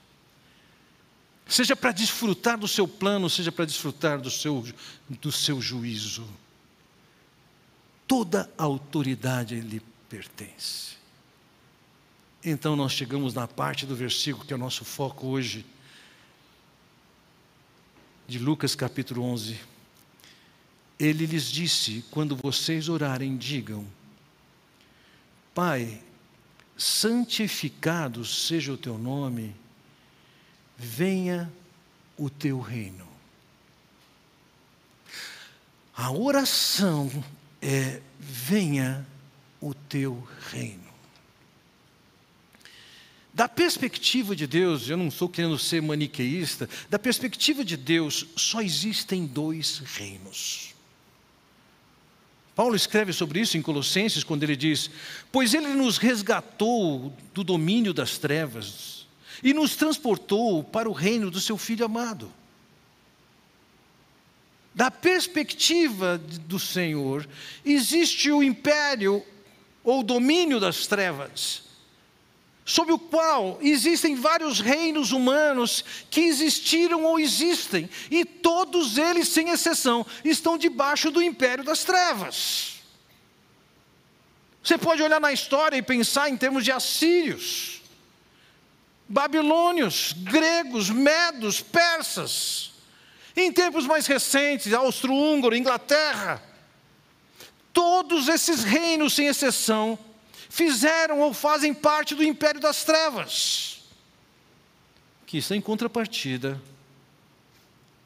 Seja 1.47 1.77
para 1.77 1.93
desfrutar 1.93 2.59
do 2.59 2.69
seu 2.69 2.87
plano, 2.87 3.31
seja 3.31 3.51
para 3.51 3.65
desfrutar 3.65 4.21
do 4.21 4.31
seu, 4.31 4.67
do 5.09 5.33
seu 5.33 5.63
juízo. 5.63 6.29
Toda 8.07 8.51
autoridade 8.59 9.61
lhe 9.61 9.81
pertence. 10.09 10.97
Então 12.45 12.77
nós 12.77 12.93
chegamos 12.93 13.33
na 13.33 13.47
parte 13.47 13.87
do 13.87 13.97
versículo 13.97 14.45
que 14.45 14.53
é 14.53 14.57
o 14.57 14.59
nosso 14.59 14.85
foco 14.85 15.27
hoje, 15.29 15.65
de 18.27 18.39
Lucas 18.39 18.75
capítulo 18.75 19.23
11. 19.23 19.59
Ele 20.99 21.25
lhes 21.27 21.51
disse: 21.51 22.05
quando 22.11 22.37
vocês 22.37 22.89
orarem, 22.89 23.37
digam, 23.37 23.87
Pai, 25.59 26.01
santificado 26.77 28.25
seja 28.25 28.73
o 28.73 28.77
teu 28.77 28.97
nome, 28.97 29.57
venha 30.77 31.53
o 32.17 32.31
teu 32.31 32.61
reino. 32.61 33.09
A 35.97 36.13
oração 36.13 37.11
é: 37.61 38.01
venha 38.21 39.05
o 39.61 39.75
teu 39.75 40.29
reino. 40.49 40.89
Da 43.35 43.49
perspectiva 43.49 44.37
de 44.37 44.47
Deus, 44.47 44.89
eu 44.89 44.97
não 44.97 45.09
estou 45.09 45.29
querendo 45.29 45.59
ser 45.59 45.83
maniqueísta, 45.83 46.71
da 46.89 47.01
perspectiva 47.01 47.65
de 47.65 47.77
Deus, 47.77 48.29
só 48.37 48.63
existem 48.63 49.27
dois 49.27 49.79
reinos. 49.79 50.78
Paulo 52.59 52.75
escreve 52.75 53.13
sobre 53.13 53.39
isso 53.39 53.57
em 53.57 53.63
Colossenses, 53.63 54.25
quando 54.25 54.43
ele 54.43 54.57
diz: 54.57 54.91
Pois 55.31 55.55
ele 55.55 55.69
nos 55.69 55.97
resgatou 55.97 57.17
do 57.33 57.45
domínio 57.45 57.95
das 57.95 58.19
trevas 58.19 59.07
e 59.45 59.55
nos 59.55 59.77
transportou 59.77 60.65
para 60.65 60.91
o 60.91 60.93
reino 60.93 61.31
do 61.31 61.39
seu 61.39 61.57
Filho 61.57 61.85
amado. 61.85 62.29
Da 64.75 64.91
perspectiva 64.91 66.19
do 66.19 66.59
Senhor, 66.59 67.29
existe 67.65 68.29
o 68.33 68.43
império 68.43 69.25
ou 69.85 70.03
domínio 70.03 70.59
das 70.59 70.89
trevas 70.89 71.63
sob 72.69 72.93
o 72.93 72.99
qual 72.99 73.59
existem 73.63 74.15
vários 74.15 74.61
reinos 74.61 75.11
humanos 75.11 75.83
que 76.11 76.21
existiram 76.21 77.03
ou 77.03 77.19
existem, 77.19 77.89
e 78.11 78.27
todos 78.27 78.99
eles, 78.99 79.29
sem 79.29 79.49
exceção, 79.49 80.05
estão 80.23 80.59
debaixo 80.59 81.11
do 81.11 81.23
império 81.23 81.65
das 81.65 81.83
trevas. 81.83 82.75
Você 84.63 84.77
pode 84.77 85.03
olhar 85.03 85.19
na 85.19 85.33
história 85.33 85.79
e 85.79 85.83
pensar 85.83 86.29
em 86.29 86.37
termos 86.37 86.63
de 86.63 86.71
assírios, 86.71 87.81
babilônios, 89.09 90.13
gregos, 90.19 90.91
medos, 90.91 91.63
persas. 91.63 92.73
Em 93.35 93.51
tempos 93.51 93.87
mais 93.87 94.07
recentes, 94.07 94.75
austro-húngaro, 94.75 95.57
Inglaterra. 95.57 96.43
Todos 97.73 98.29
esses 98.29 98.63
reinos, 98.63 99.15
sem 99.15 99.27
exceção, 99.27 99.99
fizeram 100.49 101.21
ou 101.21 101.35
fazem 101.35 101.75
parte 101.75 102.15
do 102.15 102.25
império 102.25 102.61
das 102.61 102.85
trevas, 102.85 103.83
que 105.27 105.39
está 105.39 105.55
em 105.55 105.61
contrapartida 105.61 106.61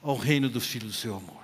ao 0.02 0.16
reino 0.16 0.48
do 0.48 0.60
Filho 0.60 0.86
do 0.86 0.92
seu 0.92 1.16
amor. 1.16 1.42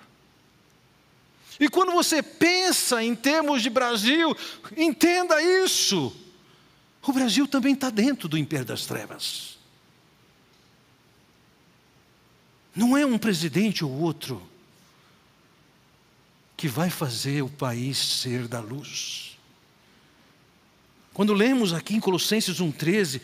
E 1.60 1.68
quando 1.68 1.92
você 1.92 2.22
pensa 2.22 3.02
em 3.02 3.14
termos 3.14 3.62
de 3.62 3.70
Brasil, 3.70 4.36
entenda 4.76 5.42
isso. 5.42 6.14
O 7.02 7.12
Brasil 7.12 7.48
também 7.48 7.74
está 7.74 7.90
dentro 7.90 8.28
do 8.28 8.38
império 8.38 8.66
das 8.66 8.86
trevas. 8.86 9.58
Não 12.74 12.96
é 12.96 13.04
um 13.04 13.18
presidente 13.18 13.84
ou 13.84 13.90
outro 13.90 14.40
que 16.56 16.68
vai 16.68 16.90
fazer 16.90 17.42
o 17.42 17.48
país 17.48 17.98
ser 17.98 18.46
da 18.46 18.60
luz. 18.60 19.27
Quando 21.18 21.34
lemos 21.34 21.72
aqui 21.72 21.96
em 21.96 22.00
Colossenses 22.00 22.60
1,13, 22.60 23.20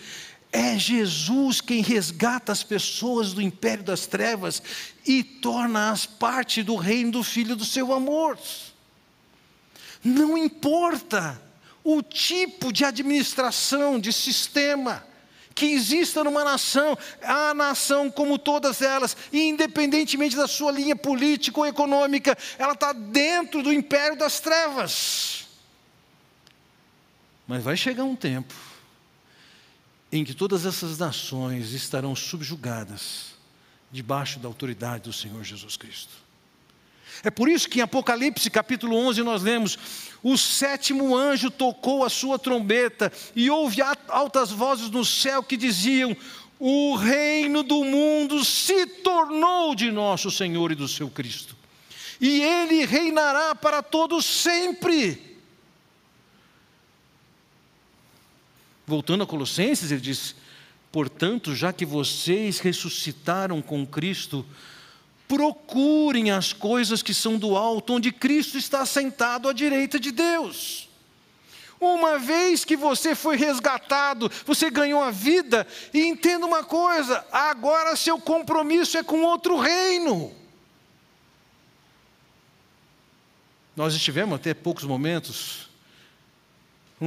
é 0.51 0.77
Jesus 0.77 1.61
quem 1.61 1.81
resgata 1.81 2.51
as 2.51 2.65
pessoas 2.65 3.33
do 3.33 3.41
império 3.41 3.85
das 3.85 4.05
trevas 4.05 4.61
e 5.07 5.23
torna-as 5.23 6.05
parte 6.05 6.65
do 6.65 6.75
reino 6.75 7.13
do 7.13 7.23
Filho 7.23 7.55
do 7.55 7.65
seu 7.65 7.93
amor. 7.93 8.37
Não 10.03 10.37
importa 10.37 11.41
o 11.85 12.03
tipo 12.03 12.73
de 12.73 12.85
administração, 12.85 14.01
de 14.01 14.13
sistema 14.13 15.07
que 15.55 15.67
exista 15.67 16.25
numa 16.25 16.43
nação, 16.43 16.99
a 17.23 17.55
nação, 17.55 18.11
como 18.11 18.41
todas 18.41 18.83
elas, 18.83 19.17
independentemente 19.33 20.35
da 20.35 20.49
sua 20.49 20.73
linha 20.73 20.97
política 20.97 21.61
ou 21.61 21.65
econômica, 21.65 22.37
ela 22.59 22.73
está 22.73 22.93
dentro 22.93 23.63
do 23.63 23.73
império 23.73 24.19
das 24.19 24.41
trevas. 24.41 25.44
Mas 27.47 27.63
vai 27.63 27.77
chegar 27.77 28.05
um 28.05 28.17
tempo 28.17 28.55
em 30.11 30.25
que 30.25 30.33
todas 30.33 30.65
essas 30.65 30.99
nações 30.99 31.73
estarão 31.73 32.15
subjugadas 32.15 33.35
debaixo 33.91 34.39
da 34.39 34.49
autoridade 34.49 35.05
do 35.05 35.13
Senhor 35.13 35.43
Jesus 35.45 35.77
Cristo. 35.77 36.13
É 37.23 37.31
por 37.31 37.49
isso 37.49 37.69
que 37.69 37.79
em 37.79 37.83
Apocalipse 37.83 38.51
capítulo 38.51 38.97
11 38.97 39.23
nós 39.23 39.43
lemos: 39.43 39.79
o 40.23 40.37
sétimo 40.37 41.17
anjo 41.17 41.51
tocou 41.51 42.05
a 42.05 42.09
sua 42.09 42.39
trombeta 42.39 43.13
e 43.37 43.51
houve 43.51 43.83
altas 44.09 44.51
vozes 44.51 44.91
no 44.91 45.05
céu 45.05 45.43
que 45.43 45.57
diziam: 45.57 46.17
o 46.59 46.97
reino 46.97 47.63
do 47.63 47.85
mundo 47.85 48.45
se 48.45 48.87
tornou 48.87 49.75
de 49.75 49.91
nosso 49.91 50.31
Senhor 50.31 50.73
e 50.73 50.75
do 50.75 50.89
seu 50.89 51.09
Cristo, 51.11 51.57
e 52.21 52.41
ele 52.41 52.85
reinará 52.85 53.55
para 53.55 53.83
todos 53.83 54.25
sempre. 54.25 55.34
Voltando 58.87 59.25
a 59.25 59.27
Colossenses, 59.27 59.91
ele 59.91 60.01
diz: 60.01 60.35
Portanto, 60.93 61.55
já 61.55 61.73
que 61.73 61.87
vocês 61.87 62.59
ressuscitaram 62.59 63.63
com 63.63 63.87
Cristo, 63.87 64.45
procurem 65.27 66.31
as 66.31 66.53
coisas 66.53 67.03
que 67.03 67.15
são 67.15 67.39
do 67.39 67.57
alto, 67.57 67.95
onde 67.95 68.13
Cristo 68.13 68.59
está 68.59 68.85
sentado 68.85 69.49
à 69.49 69.53
direita 69.53 69.99
de 69.99 70.13
Deus. 70.13 70.89
Uma 71.81 72.19
vez 72.19 72.65
que 72.65 72.77
você 72.77 73.15
foi 73.15 73.37
resgatado, 73.37 74.31
você 74.47 74.71
ganhou 74.71 75.03
a 75.03 75.11
vida, 75.11 75.67
e 75.93 76.03
entenda 76.03 76.47
uma 76.47 76.63
coisa: 76.63 77.25
agora 77.33 77.97
seu 77.97 78.19
compromisso 78.19 78.97
é 78.97 79.03
com 79.03 79.23
outro 79.23 79.59
reino. 79.59 80.33
Nós 83.75 83.95
estivemos 83.95 84.37
até 84.37 84.55
poucos 84.55 84.85
momentos 84.85 85.69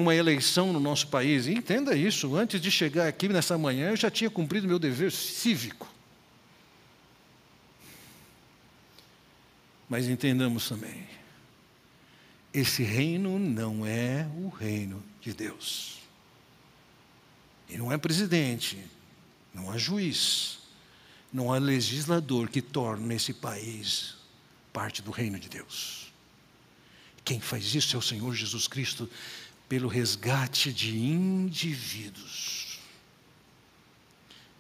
uma 0.01 0.15
eleição 0.15 0.71
no 0.71 0.79
nosso 0.79 1.07
país. 1.07 1.47
E 1.47 1.53
entenda 1.53 1.95
isso, 1.95 2.35
antes 2.35 2.59
de 2.59 2.69
chegar 2.71 3.07
aqui 3.07 3.27
nessa 3.27 3.57
manhã, 3.57 3.89
eu 3.89 3.95
já 3.95 4.09
tinha 4.09 4.29
cumprido 4.29 4.67
meu 4.67 4.79
dever 4.79 5.11
cívico. 5.11 5.87
Mas 9.89 10.07
entendamos 10.07 10.67
também, 10.67 11.07
esse 12.53 12.83
reino 12.83 13.39
não 13.39 13.85
é 13.85 14.27
o 14.37 14.49
reino 14.49 15.03
de 15.21 15.33
Deus. 15.33 15.99
E 17.69 17.77
não 17.77 17.91
é 17.91 17.97
presidente, 17.97 18.77
não 19.53 19.71
há 19.71 19.77
juiz, 19.77 20.59
não 21.31 21.53
há 21.53 21.57
legislador 21.57 22.49
que 22.49 22.61
torne 22.61 23.15
esse 23.15 23.33
país 23.33 24.15
parte 24.71 25.01
do 25.01 25.11
reino 25.11 25.39
de 25.39 25.49
Deus. 25.49 26.11
Quem 27.23 27.41
faz 27.41 27.75
isso 27.75 27.95
é 27.95 27.99
o 27.99 28.01
Senhor 28.01 28.33
Jesus 28.33 28.67
Cristo 28.67 29.09
pelo 29.67 29.87
resgate 29.87 30.71
de 30.71 30.97
indivíduos. 30.97 32.79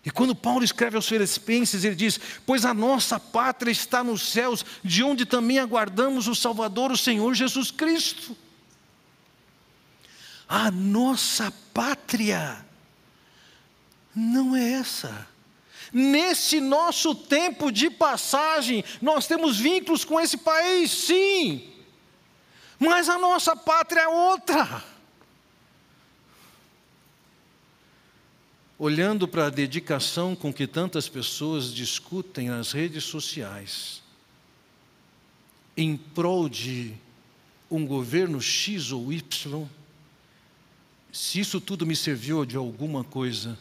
E 0.05 0.09
quando 0.09 0.33
Paulo 0.33 0.63
escreve 0.63 0.95
aos 0.95 1.07
Filipenses, 1.07 1.83
ele 1.83 1.95
diz: 1.95 2.17
Pois 2.45 2.63
a 2.63 2.73
nossa 2.73 3.19
pátria 3.19 3.71
está 3.71 4.03
nos 4.03 4.21
céus, 4.29 4.65
de 4.81 5.03
onde 5.03 5.25
também 5.25 5.59
aguardamos 5.59 6.27
o 6.27 6.35
Salvador, 6.35 6.91
o 6.91 6.97
Senhor 6.97 7.33
Jesus 7.33 7.71
Cristo. 7.71 8.35
A 10.47 10.71
nossa 10.71 11.51
pátria 11.73 12.65
não 14.15 14.55
é 14.55 14.73
essa. 14.73 15.27
Nesse 15.91 16.61
nosso 16.61 17.13
tempo 17.13 17.71
de 17.71 17.89
passagem, 17.89 18.83
nós 19.01 19.27
temos 19.27 19.57
vínculos 19.57 20.05
com 20.05 20.19
esse 20.19 20.37
país, 20.37 20.89
sim, 20.89 21.69
mas 22.79 23.09
a 23.09 23.17
nossa 23.17 23.55
pátria 23.55 24.01
é 24.01 24.07
outra. 24.07 24.83
Olhando 28.79 29.27
para 29.27 29.47
a 29.47 29.49
dedicação 29.49 30.35
com 30.35 30.53
que 30.53 30.67
tantas 30.67 31.09
pessoas 31.09 31.73
discutem 31.73 32.49
nas 32.49 32.71
redes 32.71 33.03
sociais, 33.03 34.03
em 35.75 35.97
prol 35.97 36.47
de 36.47 36.93
um 37.69 37.85
governo 37.85 38.41
X 38.41 38.91
ou 38.91 39.11
Y, 39.11 39.67
se 41.11 41.39
isso 41.39 41.59
tudo 41.59 41.85
me 41.85 41.95
serviu 41.95 42.45
de 42.45 42.55
alguma 42.55 43.03
coisa, 43.03 43.57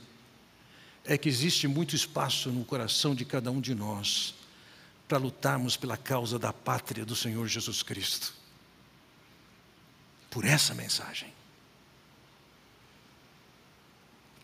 é 1.05 1.17
que 1.17 1.29
existe 1.29 1.67
muito 1.67 1.97
espaço 1.97 2.51
no 2.51 2.65
coração 2.65 3.15
de 3.15 3.25
cada 3.25 3.51
um 3.51 3.61
de 3.61 3.75
nós 3.75 4.35
para 5.09 5.19
lutarmos 5.19 5.77
pela 5.77 5.97
causa 5.97 6.39
da 6.39 6.53
pátria 6.53 7.05
do 7.05 7.15
Senhor 7.15 7.47
Jesus 7.47 7.83
Cristo. 7.83 8.35
Por 10.29 10.45
essa 10.45 10.75
mensagem. 10.75 11.36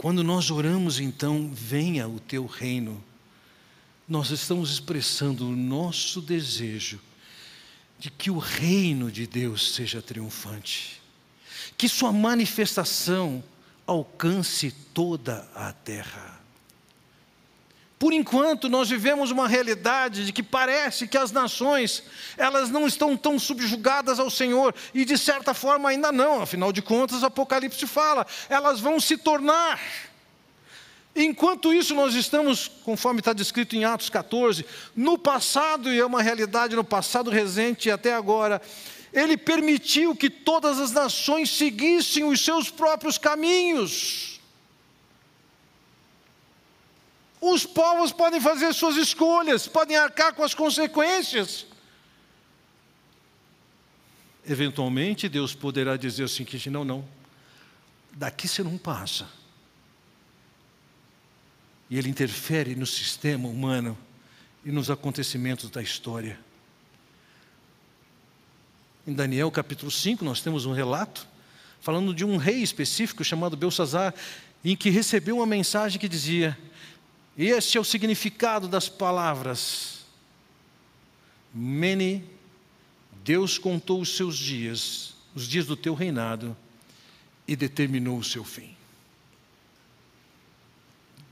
Quando 0.03 0.25
nós 0.25 0.51
oramos, 0.51 0.99
então, 0.99 1.49
venha 1.55 2.09
o 2.09 2.19
teu 2.19 2.45
reino, 2.45 3.01
nós 4.09 4.31
estamos 4.31 4.73
expressando 4.73 5.47
o 5.47 5.55
nosso 5.55 6.21
desejo 6.21 6.99
de 8.01 8.11
que 8.11 8.29
o 8.29 8.39
reino 8.39 9.13
de 9.13 9.29
Deus 9.29 9.77
seja 9.77 10.03
triunfante, 10.03 11.01
que 11.79 11.89
sua 11.89 12.13
manifestação 12.13 13.45
alcance 13.87 14.73
toda 14.93 15.49
a 15.55 15.73
terra. 15.73 16.42
Por 18.03 18.13
enquanto, 18.13 18.69
nós 18.69 18.91
vivemos 18.91 19.31
uma 19.31 19.47
realidade 19.47 20.27
de 20.27 20.33
que 20.33 20.43
parece 20.43 21.07
que 21.07 21.17
as 21.17 21.31
nações, 21.31 22.03
elas 22.37 22.69
não 22.69 22.85
estão 22.85 23.17
tão 23.17 23.39
subjugadas 23.39 24.19
ao 24.19 24.29
Senhor, 24.29 24.75
e 24.93 25.05
de 25.05 25.17
certa 25.17 25.55
forma 25.55 25.89
ainda 25.89 26.11
não, 26.11 26.43
afinal 26.43 26.73
de 26.73 26.83
contas, 26.83 27.23
o 27.23 27.27
Apocalipse 27.27 27.87
fala, 27.87 28.27
elas 28.49 28.81
vão 28.81 28.99
se 28.99 29.17
tornar. 29.17 29.79
Enquanto 31.15 31.73
isso, 31.73 31.95
nós 31.95 32.17
estamos, 32.17 32.67
conforme 32.85 33.21
está 33.21 33.33
descrito 33.33 33.77
em 33.77 33.85
Atos 33.85 34.11
14, 34.11 34.67
no 34.97 35.17
passado, 35.17 35.89
e 35.89 36.01
é 36.01 36.05
uma 36.05 36.25
realidade 36.25 36.75
no 36.75 36.83
passado 36.83 37.31
recente 37.31 37.89
e 37.89 37.93
até 37.93 38.13
agora, 38.13 38.61
ele 39.13 39.37
permitiu 39.37 40.17
que 40.17 40.29
todas 40.29 40.81
as 40.81 40.91
nações 40.91 41.51
seguissem 41.51 42.25
os 42.25 42.45
seus 42.45 42.69
próprios 42.69 43.17
caminhos. 43.17 44.32
Os 47.45 47.67
povos 47.67 48.13
podem 48.13 48.41
fazer 48.41 48.73
suas 48.73 48.97
escolhas, 48.97 49.67
podem 49.67 49.97
arcar 49.97 50.33
com 50.33 50.45
as 50.45 50.55
consequências. 50.55 51.67
Eventualmente, 54.49 55.29
Deus 55.29 55.53
poderá 55.53 55.97
dizer 55.97 56.23
assim: 56.23 56.45
que 56.45 56.71
não, 56.71 56.85
não, 56.85 57.05
daqui 58.13 58.47
você 58.47 58.63
não 58.63 58.79
passa. 58.79 59.29
E 61.91 61.99
Ele 61.99 62.09
interfere 62.09 62.77
no 62.77 62.87
sistema 62.87 63.49
humano 63.49 63.99
e 64.65 64.71
nos 64.71 64.89
acontecimentos 64.89 65.69
da 65.69 65.83
história. 65.83 66.39
Em 69.05 69.13
Daniel 69.13 69.51
capítulo 69.51 69.91
5, 69.91 70.25
nós 70.25 70.41
temos 70.41 70.65
um 70.65 70.73
relato 70.73 71.27
falando 71.81 72.15
de 72.15 72.25
um 72.25 72.37
rei 72.37 72.63
específico 72.63 73.25
chamado 73.25 73.57
Belsazar, 73.57 74.15
em 74.65 74.77
que 74.77 74.91
recebeu 74.91 75.39
uma 75.39 75.47
mensagem 75.47 75.99
que 75.99 76.09
dizia: 76.09 76.57
e 77.37 77.49
esse 77.49 77.79
é 77.79 77.81
o 77.81 77.85
significado 77.85 78.69
das 78.69 78.89
palavras. 78.89 80.05
Mene, 81.53 82.25
Deus 83.25 83.59
contou 83.59 84.01
os 84.01 84.17
seus 84.17 84.37
dias, 84.37 85.15
os 85.35 85.47
dias 85.47 85.67
do 85.67 85.77
teu 85.77 85.95
reinado, 85.95 86.57
e 87.47 87.57
determinou 87.57 88.19
o 88.19 88.25
seu 88.25 88.45
fim. 88.45 88.77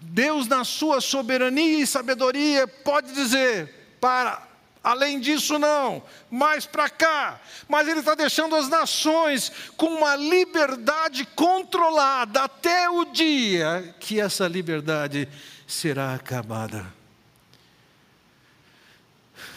Deus, 0.00 0.46
na 0.46 0.64
sua 0.64 1.00
soberania 1.00 1.80
e 1.80 1.86
sabedoria, 1.86 2.66
pode 2.66 3.12
dizer: 3.12 3.96
para, 4.00 4.42
além 4.82 5.20
disso, 5.20 5.58
não, 5.58 6.02
mais 6.30 6.64
para 6.64 6.88
cá. 6.88 7.40
Mas 7.68 7.86
Ele 7.86 8.00
está 8.00 8.14
deixando 8.14 8.56
as 8.56 8.68
nações 8.68 9.52
com 9.76 9.86
uma 9.86 10.16
liberdade 10.16 11.26
controlada 11.36 12.44
até 12.44 12.88
o 12.88 13.04
dia 13.06 13.94
que 14.00 14.18
essa 14.18 14.48
liberdade 14.48 15.28
será 15.72 16.14
acabada. 16.14 16.92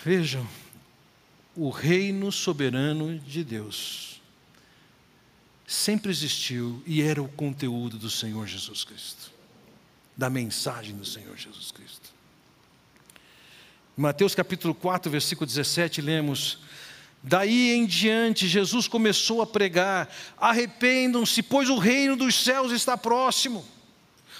Vejam, 0.03 0.47
o 1.55 1.69
reino 1.69 2.31
soberano 2.31 3.19
de 3.19 3.43
Deus 3.43 4.21
sempre 5.65 6.11
existiu 6.11 6.81
e 6.85 7.01
era 7.01 7.21
o 7.21 7.27
conteúdo 7.27 7.97
do 7.97 8.09
Senhor 8.09 8.47
Jesus 8.47 8.83
Cristo 8.83 9.33
da 10.15 10.29
mensagem 10.29 10.95
do 10.95 11.05
Senhor 11.05 11.35
Jesus 11.35 11.71
Cristo. 11.71 12.13
Mateus 13.95 14.33
capítulo 14.33 14.73
4, 14.73 15.11
versículo 15.11 15.45
17, 15.45 16.01
lemos: 16.01 16.59
Daí 17.21 17.71
em 17.73 17.85
diante, 17.85 18.47
Jesus 18.47 18.87
começou 18.87 19.41
a 19.41 19.47
pregar: 19.47 20.09
arrependam-se, 20.37 21.41
pois 21.43 21.69
o 21.69 21.77
reino 21.77 22.15
dos 22.15 22.35
céus 22.35 22.71
está 22.71 22.97
próximo. 22.97 23.65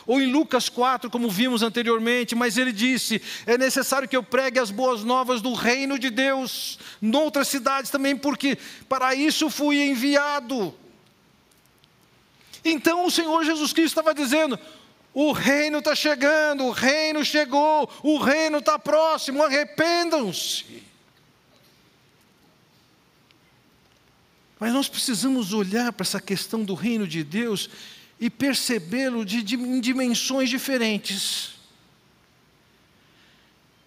Ou 0.05 0.21
em 0.21 0.31
Lucas 0.31 0.67
4, 0.69 1.09
como 1.09 1.29
vimos 1.29 1.63
anteriormente, 1.63 2.35
mas 2.35 2.57
ele 2.57 2.71
disse: 2.71 3.21
é 3.45 3.57
necessário 3.57 4.07
que 4.07 4.17
eu 4.17 4.23
pregue 4.23 4.59
as 4.59 4.69
boas 4.69 5.03
novas 5.03 5.41
do 5.41 5.53
reino 5.53 5.97
de 5.97 6.09
Deus, 6.09 6.77
noutras 7.01 7.47
cidades 7.47 7.89
também, 7.89 8.15
porque 8.15 8.57
para 8.89 9.15
isso 9.15 9.49
fui 9.49 9.81
enviado. 9.81 10.73
Então 12.65 13.05
o 13.05 13.11
Senhor 13.11 13.43
Jesus 13.43 13.71
Cristo 13.71 13.99
estava 13.99 14.13
dizendo: 14.13 14.59
o 15.13 15.31
reino 15.31 15.77
está 15.77 15.95
chegando, 15.95 16.65
o 16.65 16.71
reino 16.71 17.23
chegou, 17.23 17.89
o 18.01 18.17
reino 18.17 18.57
está 18.57 18.79
próximo, 18.79 19.43
arrependam-se. 19.43 20.83
Mas 24.59 24.73
nós 24.73 24.87
precisamos 24.87 25.53
olhar 25.53 25.91
para 25.91 26.03
essa 26.03 26.21
questão 26.21 26.63
do 26.63 26.73
reino 26.73 27.05
de 27.05 27.23
Deus 27.23 27.69
e 28.23 28.29
percebê-lo 28.29 29.25
de, 29.25 29.43
de, 29.43 29.55
em 29.55 29.81
dimensões 29.81 30.49
diferentes. 30.49 31.55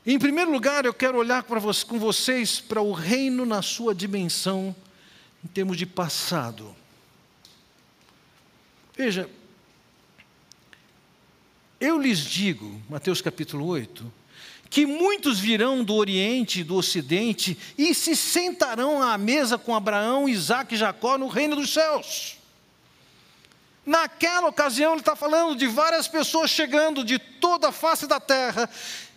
Em 0.05 0.19
primeiro 0.19 0.51
lugar, 0.51 0.85
eu 0.85 0.93
quero 0.93 1.17
olhar 1.17 1.43
você, 1.43 1.87
com 1.87 1.99
vocês 1.99 2.61
para 2.61 2.83
o 2.83 2.93
reino 2.93 3.47
na 3.47 3.63
sua 3.63 3.95
dimensão, 3.95 4.77
em 5.43 5.49
termos 5.49 5.79
de 5.79 5.87
passado. 5.87 6.77
Veja, 8.95 9.27
eu 11.81 11.99
lhes 11.99 12.19
digo, 12.19 12.79
Mateus 12.91 13.23
capítulo 13.23 13.65
8, 13.65 14.13
que 14.69 14.85
muitos 14.85 15.41
virão 15.41 15.83
do 15.83 15.95
Oriente 15.95 16.61
e 16.61 16.65
do 16.65 16.75
Ocidente 16.75 17.57
e 17.79 17.95
se 17.95 18.15
sentarão 18.15 19.03
à 19.03 19.17
mesa 19.17 19.57
com 19.57 19.75
Abraão, 19.75 20.29
Isaac 20.29 20.75
e 20.75 20.79
Jacó 20.79 21.17
no 21.17 21.27
reino 21.27 21.57
dos 21.57 21.73
céus. 21.73 22.36
Naquela 23.87 24.49
ocasião, 24.49 24.93
ele 24.93 25.01
está 25.01 25.15
falando 25.15 25.57
de 25.57 25.69
várias 25.69 26.09
pessoas 26.09 26.51
chegando 26.51 27.05
de 27.05 27.21
toda 27.21 27.69
a 27.69 27.73
face 27.73 28.09
da 28.09 28.19
terra 28.19 28.69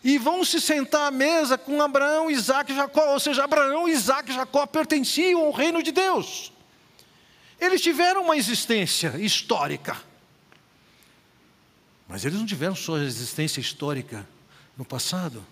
e 0.03 0.19
vão 0.19 0.45
se 0.45 0.61
sentar 0.61 1.07
à 1.07 1.11
mesa 1.11 1.57
com 1.57 1.81
Abraão, 1.81 2.29
Isaac 2.29 2.71
e 2.71 2.75
Jacó. 2.75 3.13
Ou 3.13 3.19
seja, 3.19 3.43
Abraão, 3.43 3.89
Isaac 3.89 4.29
e 4.29 4.35
Jacó 4.35 4.67
pertenciam 4.67 5.41
ao 5.41 5.51
reino 5.51 5.81
de 5.81 5.91
Deus. 5.91 6.53
Eles 7.59 7.81
tiveram 7.81 8.23
uma 8.23 8.37
existência 8.37 9.15
histórica. 9.17 9.97
Mas 12.07 12.23
eles 12.23 12.37
não 12.37 12.45
tiveram 12.45 12.75
sua 12.75 13.03
existência 13.03 13.59
histórica 13.59 14.27
no 14.77 14.85
passado. 14.85 15.43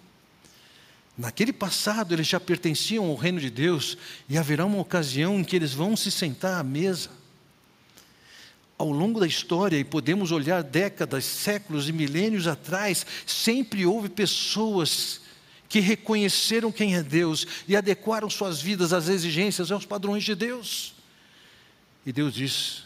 Naquele 1.18 1.52
passado 1.52 2.14
eles 2.14 2.28
já 2.28 2.40
pertenciam 2.40 3.06
ao 3.06 3.16
reino 3.16 3.40
de 3.40 3.50
Deus 3.50 3.98
e 4.30 4.38
haverá 4.38 4.64
uma 4.64 4.80
ocasião 4.80 5.40
em 5.40 5.44
que 5.44 5.56
eles 5.56 5.74
vão 5.74 5.98
se 5.98 6.12
sentar 6.12 6.60
à 6.60 6.64
mesa. 6.64 7.17
Ao 8.78 8.92
longo 8.92 9.20
da 9.20 9.26
história, 9.26 9.78
e 9.78 9.84
podemos 9.84 10.32
olhar 10.32 10.62
décadas, 10.62 11.26
séculos 11.26 11.90
e 11.90 11.92
milênios 11.92 12.46
atrás, 12.46 13.06
sempre 13.26 13.86
houve 13.86 14.08
pessoas 14.08 15.22
que 15.68 15.80
reconheceram 15.80 16.72
quem 16.72 16.96
é 16.96 17.02
Deus 17.02 17.46
e 17.68 17.76
adequaram 17.76 18.30
suas 18.30 18.62
vidas 18.62 18.94
às 18.94 19.08
exigências, 19.08 19.72
aos 19.72 19.86
padrões 19.86 20.24
de 20.24 20.36
Deus. 20.36 20.94
E 22.06 22.14
Deus 22.14 22.34
diz: 22.34 22.84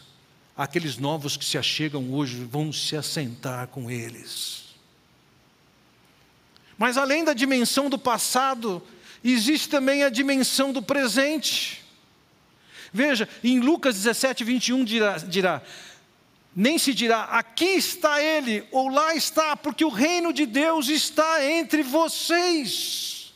aqueles 0.56 0.96
novos 0.96 1.36
que 1.36 1.44
se 1.44 1.58
achegam 1.58 2.12
hoje 2.12 2.42
vão 2.44 2.72
se 2.72 2.96
assentar 2.96 3.68
com 3.68 3.90
eles. 3.90 4.62
Mas 6.78 6.96
além 6.96 7.22
da 7.22 7.34
dimensão 7.34 7.88
do 7.88 7.98
passado, 7.98 8.82
existe 9.22 9.68
também 9.68 10.02
a 10.02 10.08
dimensão 10.08 10.72
do 10.72 10.82
presente. 10.82 11.81
Veja, 12.92 13.28
em 13.42 13.58
Lucas 13.60 13.94
17, 13.94 14.44
21 14.44 14.84
dirá, 14.84 15.16
dirá 15.18 15.62
nem 16.54 16.78
se 16.78 16.92
dirá, 16.92 17.24
aqui 17.24 17.64
está 17.64 18.22
ele, 18.22 18.66
ou 18.70 18.88
lá 18.88 19.14
está, 19.14 19.56
porque 19.56 19.84
o 19.84 19.88
reino 19.88 20.32
de 20.32 20.44
Deus 20.44 20.88
está 20.88 21.44
entre 21.50 21.82
vocês. 21.82 23.32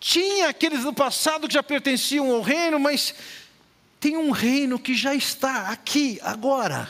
Tinha 0.00 0.48
aqueles 0.48 0.82
do 0.82 0.94
passado 0.94 1.46
que 1.46 1.54
já 1.54 1.62
pertenciam 1.62 2.30
ao 2.30 2.40
reino, 2.40 2.80
mas 2.80 3.14
tem 4.00 4.16
um 4.16 4.30
reino 4.30 4.78
que 4.78 4.94
já 4.94 5.14
está 5.14 5.68
aqui, 5.68 6.18
agora, 6.22 6.88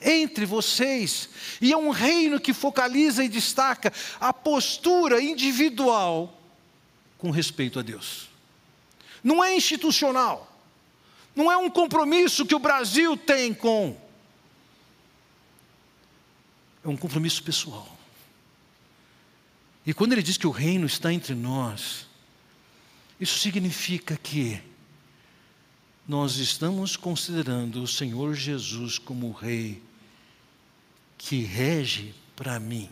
entre 0.00 0.44
vocês, 0.44 1.30
e 1.60 1.72
é 1.72 1.76
um 1.76 1.90
reino 1.90 2.38
que 2.38 2.52
focaliza 2.52 3.24
e 3.24 3.28
destaca 3.28 3.92
a 4.20 4.32
postura 4.32 5.22
individual 5.22 6.38
com 7.16 7.30
respeito 7.30 7.78
a 7.78 7.82
Deus. 7.82 8.29
Não 9.22 9.42
é 9.42 9.54
institucional, 9.54 10.50
não 11.34 11.50
é 11.50 11.56
um 11.56 11.70
compromisso 11.70 12.46
que 12.46 12.54
o 12.54 12.58
Brasil 12.58 13.16
tem 13.16 13.52
com. 13.52 13.96
É 16.84 16.88
um 16.88 16.96
compromisso 16.96 17.42
pessoal. 17.42 17.98
E 19.86 19.92
quando 19.92 20.12
ele 20.12 20.22
diz 20.22 20.36
que 20.36 20.46
o 20.46 20.50
reino 20.50 20.86
está 20.86 21.12
entre 21.12 21.34
nós, 21.34 22.06
isso 23.18 23.38
significa 23.38 24.16
que 24.16 24.60
nós 26.06 26.36
estamos 26.36 26.96
considerando 26.96 27.82
o 27.82 27.86
Senhor 27.86 28.34
Jesus 28.34 28.98
como 28.98 29.28
o 29.28 29.32
Rei 29.32 29.82
que 31.16 31.42
rege 31.42 32.14
para 32.34 32.58
mim. 32.58 32.88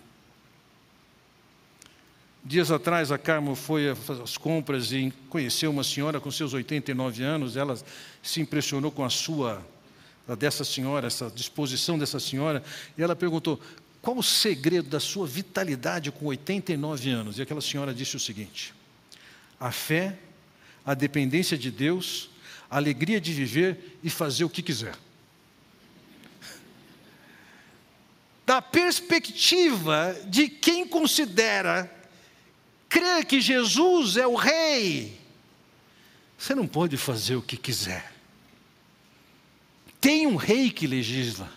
Dias 2.48 2.70
atrás, 2.70 3.12
a 3.12 3.18
Carmo 3.18 3.54
foi 3.54 3.90
às 3.90 4.38
compras 4.38 4.90
e 4.90 5.12
conheceu 5.28 5.70
uma 5.70 5.84
senhora 5.84 6.18
com 6.18 6.30
seus 6.30 6.54
89 6.54 7.22
anos. 7.22 7.58
Ela 7.58 7.78
se 8.22 8.40
impressionou 8.40 8.90
com 8.90 9.04
a 9.04 9.10
sua, 9.10 9.62
dessa 10.38 10.64
senhora, 10.64 11.08
essa 11.08 11.30
disposição 11.30 11.98
dessa 11.98 12.18
senhora. 12.18 12.62
E 12.96 13.02
ela 13.02 13.14
perguntou: 13.14 13.60
qual 14.00 14.16
o 14.16 14.22
segredo 14.22 14.88
da 14.88 14.98
sua 14.98 15.26
vitalidade 15.26 16.10
com 16.10 16.24
89 16.24 17.10
anos? 17.10 17.38
E 17.38 17.42
aquela 17.42 17.60
senhora 17.60 17.92
disse 17.92 18.16
o 18.16 18.20
seguinte: 18.20 18.72
a 19.60 19.70
fé, 19.70 20.18
a 20.86 20.94
dependência 20.94 21.58
de 21.58 21.70
Deus 21.70 22.30
a 22.70 22.76
alegria 22.76 23.20
de 23.20 23.30
viver 23.32 23.98
e 24.02 24.08
fazer 24.08 24.44
o 24.44 24.50
que 24.50 24.62
quiser. 24.62 24.94
Da 28.46 28.62
perspectiva 28.62 30.16
de 30.26 30.48
quem 30.48 30.86
considera 30.86 31.97
crer 32.88 33.24
que 33.24 33.40
Jesus 33.40 34.16
é 34.16 34.26
o 34.26 34.34
Rei, 34.34 35.18
você 36.38 36.54
não 36.54 36.66
pode 36.66 36.96
fazer 36.96 37.34
o 37.34 37.42
que 37.42 37.56
quiser. 37.56 38.12
Tem 40.00 40.26
um 40.26 40.36
rei 40.36 40.70
que 40.70 40.86
legisla, 40.86 41.50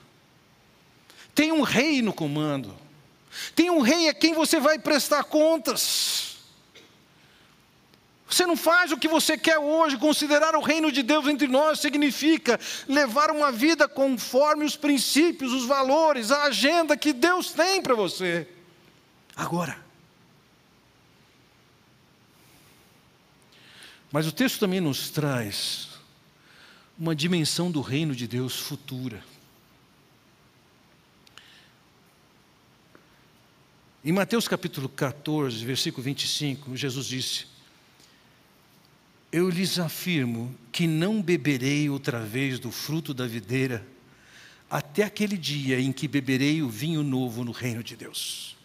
tem 1.35 1.51
um 1.51 1.61
rei 1.61 2.01
no 2.01 2.11
comando, 2.11 2.75
tem 3.55 3.69
um 3.69 3.81
rei 3.81 4.09
a 4.09 4.13
quem 4.13 4.33
você 4.33 4.59
vai 4.59 4.79
prestar 4.79 5.23
contas. 5.23 6.31
Você 8.27 8.45
não 8.45 8.55
faz 8.55 8.91
o 8.91 8.97
que 8.97 9.09
você 9.09 9.37
quer 9.37 9.59
hoje. 9.59 9.97
Considerar 9.97 10.55
o 10.55 10.61
reino 10.61 10.89
de 10.89 11.03
Deus 11.03 11.27
entre 11.27 11.47
nós 11.47 11.81
significa 11.81 12.57
levar 12.87 13.29
uma 13.29 13.51
vida 13.51 13.89
conforme 13.89 14.63
os 14.63 14.77
princípios, 14.77 15.51
os 15.51 15.65
valores, 15.65 16.31
a 16.31 16.43
agenda 16.43 16.95
que 16.95 17.11
Deus 17.11 17.51
tem 17.51 17.81
para 17.81 17.93
você. 17.93 18.47
Agora. 19.35 19.90
Mas 24.11 24.27
o 24.27 24.31
texto 24.31 24.59
também 24.59 24.81
nos 24.81 25.09
traz 25.09 25.87
uma 26.99 27.15
dimensão 27.15 27.71
do 27.71 27.79
reino 27.79 28.13
de 28.13 28.27
Deus 28.27 28.59
futura. 28.59 29.23
Em 34.03 34.11
Mateus 34.11 34.47
capítulo 34.47 34.89
14, 34.89 35.63
versículo 35.63 36.03
25, 36.03 36.75
Jesus 36.75 37.05
disse: 37.05 37.45
Eu 39.31 39.49
lhes 39.49 39.79
afirmo 39.79 40.53
que 40.71 40.87
não 40.87 41.21
beberei 41.21 41.89
outra 41.89 42.19
vez 42.19 42.59
do 42.59 42.71
fruto 42.71 43.13
da 43.13 43.25
videira, 43.25 43.87
até 44.69 45.03
aquele 45.03 45.37
dia 45.37 45.79
em 45.79 45.91
que 45.91 46.07
beberei 46.07 46.61
o 46.61 46.69
vinho 46.69 47.01
novo 47.01 47.45
no 47.45 47.51
reino 47.51 47.83
de 47.83 47.95
Deus. 47.95 48.57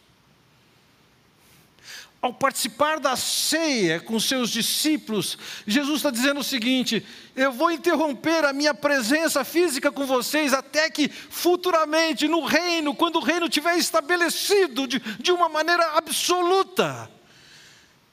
Ao 2.21 2.33
participar 2.33 2.99
da 2.99 3.15
ceia 3.15 4.01
com 4.01 4.19
seus 4.19 4.51
discípulos, 4.51 5.39
Jesus 5.67 5.99
está 5.99 6.11
dizendo 6.11 6.41
o 6.41 6.45
seguinte: 6.45 7.05
eu 7.37 7.53
vou 7.53 7.71
interromper 7.71 8.45
a 8.45 8.53
minha 8.53 8.75
presença 8.75 9.45
física 9.45 9.93
com 9.93 10.07
vocês 10.07 10.53
até 10.53 10.91
que 10.91 11.09
futuramente, 11.09 12.27
no 12.27 12.45
reino, 12.45 12.95
quando 12.95 13.17
o 13.17 13.23
reino 13.23 13.47
estiver 13.47 13.77
estabelecido 13.77 14.89
de, 14.89 14.99
de 14.99 15.31
uma 15.31 15.49
maneira 15.49 15.93
absoluta, 15.93 17.11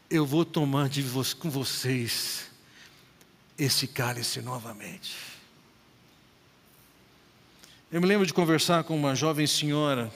eu 0.10 0.26
vou 0.26 0.46
tomar 0.46 0.90
de 0.90 1.02
vo 1.02 1.24
com 1.40 1.50
vocês 1.50 2.52
esse 3.58 3.88
cálice 3.88 4.42
novamente. 4.42 5.16
Eu 7.92 8.02
me 8.02 8.08
lembro 8.08 8.26
de 8.26 8.34
conversar 8.34 8.84
com 8.84 8.96
uma 8.96 9.16
jovem 9.16 9.48
senhora 9.48 10.12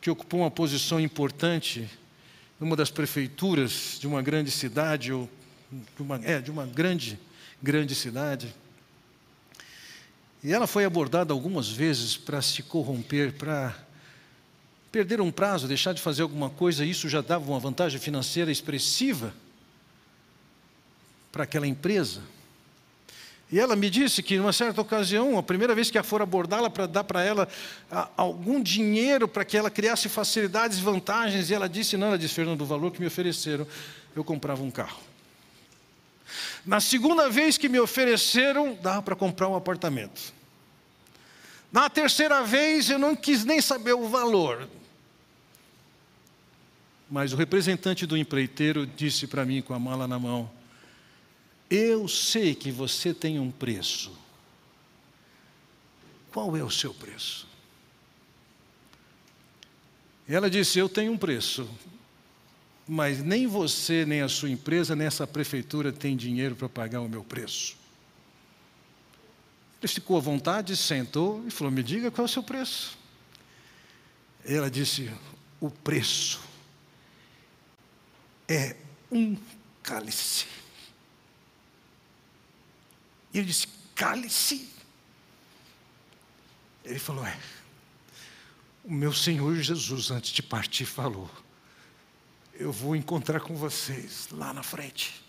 que 0.00 0.10
ocupou 0.10 0.40
uma 0.40 0.50
posição 0.50 0.98
importante 0.98 1.88
numa 2.62 2.76
das 2.76 2.92
prefeituras 2.92 3.98
de 3.98 4.06
uma 4.06 4.22
grande 4.22 4.48
cidade, 4.48 5.12
ou 5.12 5.28
de 5.96 6.00
uma, 6.00 6.20
é, 6.22 6.40
de 6.40 6.48
uma 6.48 6.64
grande, 6.64 7.18
grande 7.60 7.92
cidade. 7.92 8.54
E 10.44 10.52
ela 10.52 10.68
foi 10.68 10.84
abordada 10.84 11.32
algumas 11.32 11.68
vezes 11.68 12.16
para 12.16 12.40
se 12.40 12.62
corromper, 12.62 13.32
para 13.32 13.76
perder 14.92 15.20
um 15.20 15.32
prazo, 15.32 15.66
deixar 15.66 15.92
de 15.92 16.00
fazer 16.00 16.22
alguma 16.22 16.50
coisa, 16.50 16.84
isso 16.84 17.08
já 17.08 17.20
dava 17.20 17.50
uma 17.50 17.58
vantagem 17.58 17.98
financeira 17.98 18.52
expressiva 18.52 19.34
para 21.32 21.42
aquela 21.42 21.66
empresa. 21.66 22.22
E 23.52 23.60
ela 23.60 23.76
me 23.76 23.90
disse 23.90 24.22
que, 24.22 24.38
numa 24.38 24.52
certa 24.52 24.80
ocasião, 24.80 25.36
a 25.36 25.42
primeira 25.42 25.74
vez 25.74 25.90
que 25.90 25.98
a 25.98 26.02
for 26.02 26.22
abordá-la 26.22 26.70
para 26.70 26.86
dar 26.86 27.04
para 27.04 27.22
ela 27.22 27.46
a, 27.90 28.08
algum 28.16 28.62
dinheiro 28.62 29.28
para 29.28 29.44
que 29.44 29.58
ela 29.58 29.70
criasse 29.70 30.08
facilidades 30.08 30.78
vantagens, 30.78 31.50
e 31.50 31.54
ela 31.54 31.68
disse: 31.68 31.98
Não, 31.98 32.06
ela 32.06 32.18
disse, 32.18 32.32
Fernando, 32.32 32.62
o 32.62 32.66
valor 32.66 32.90
que 32.90 32.98
me 32.98 33.06
ofereceram, 33.06 33.66
eu 34.16 34.24
comprava 34.24 34.62
um 34.62 34.70
carro. 34.70 34.98
Na 36.64 36.80
segunda 36.80 37.28
vez 37.28 37.58
que 37.58 37.68
me 37.68 37.78
ofereceram, 37.78 38.74
dava 38.80 39.02
para 39.02 39.14
comprar 39.14 39.48
um 39.48 39.54
apartamento. 39.54 40.32
Na 41.70 41.90
terceira 41.90 42.42
vez, 42.42 42.88
eu 42.88 42.98
não 42.98 43.14
quis 43.14 43.44
nem 43.44 43.60
saber 43.60 43.92
o 43.92 44.08
valor. 44.08 44.66
Mas 47.10 47.34
o 47.34 47.36
representante 47.36 48.06
do 48.06 48.16
empreiteiro 48.16 48.86
disse 48.86 49.26
para 49.26 49.44
mim, 49.44 49.60
com 49.60 49.74
a 49.74 49.78
mala 49.78 50.08
na 50.08 50.18
mão: 50.18 50.50
eu 51.74 52.06
sei 52.06 52.54
que 52.54 52.70
você 52.70 53.14
tem 53.14 53.38
um 53.38 53.50
preço. 53.50 54.12
Qual 56.30 56.54
é 56.54 56.62
o 56.62 56.70
seu 56.70 56.92
preço? 56.92 57.48
Ela 60.28 60.50
disse: 60.50 60.78
Eu 60.78 60.86
tenho 60.86 61.12
um 61.12 61.16
preço, 61.16 61.66
mas 62.86 63.22
nem 63.22 63.46
você, 63.46 64.04
nem 64.04 64.20
a 64.20 64.28
sua 64.28 64.50
empresa, 64.50 64.94
nem 64.94 65.06
essa 65.06 65.26
prefeitura 65.26 65.90
tem 65.90 66.14
dinheiro 66.14 66.54
para 66.54 66.68
pagar 66.68 67.00
o 67.00 67.08
meu 67.08 67.24
preço. 67.24 67.74
Ele 69.80 69.88
ficou 69.88 70.18
à 70.18 70.20
vontade, 70.20 70.76
sentou 70.76 71.42
e 71.46 71.50
falou: 71.50 71.72
Me 71.72 71.82
diga 71.82 72.10
qual 72.10 72.26
é 72.26 72.28
o 72.28 72.32
seu 72.32 72.42
preço. 72.42 72.98
Ela 74.44 74.70
disse: 74.70 75.10
O 75.58 75.70
preço 75.70 76.38
é 78.46 78.76
um 79.10 79.38
cálice. 79.82 80.61
E 83.32 83.38
eu 83.38 83.44
disse: 83.44 83.66
cale-se. 83.94 84.68
Ele 86.84 86.98
falou: 86.98 87.24
é. 87.26 87.38
O 88.84 88.92
meu 88.92 89.12
Senhor 89.12 89.54
Jesus, 89.56 90.10
antes 90.10 90.32
de 90.32 90.42
partir, 90.42 90.84
falou: 90.84 91.30
Eu 92.52 92.72
vou 92.72 92.96
encontrar 92.96 93.40
com 93.40 93.54
vocês 93.54 94.28
lá 94.32 94.52
na 94.52 94.62
frente. 94.62 95.22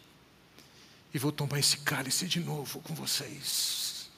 E 1.13 1.19
vou 1.19 1.31
tomar 1.31 1.59
esse 1.59 1.77
cálice 1.77 2.27
de 2.27 2.39
novo 2.39 2.79
com 2.79 2.95
vocês. 2.95 4.09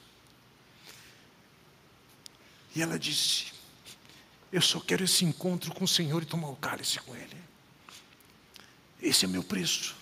E 2.74 2.80
ela 2.80 2.98
disse: 2.98 3.52
Eu 4.50 4.62
só 4.62 4.80
quero 4.80 5.04
esse 5.04 5.24
encontro 5.24 5.74
com 5.74 5.84
o 5.84 5.88
Senhor 5.88 6.22
e 6.22 6.26
tomar 6.26 6.48
o 6.48 6.56
cálice 6.56 6.98
com 7.00 7.14
Ele. 7.14 7.36
Esse 9.00 9.26
é 9.26 9.28
meu 9.28 9.44
preço. 9.44 9.94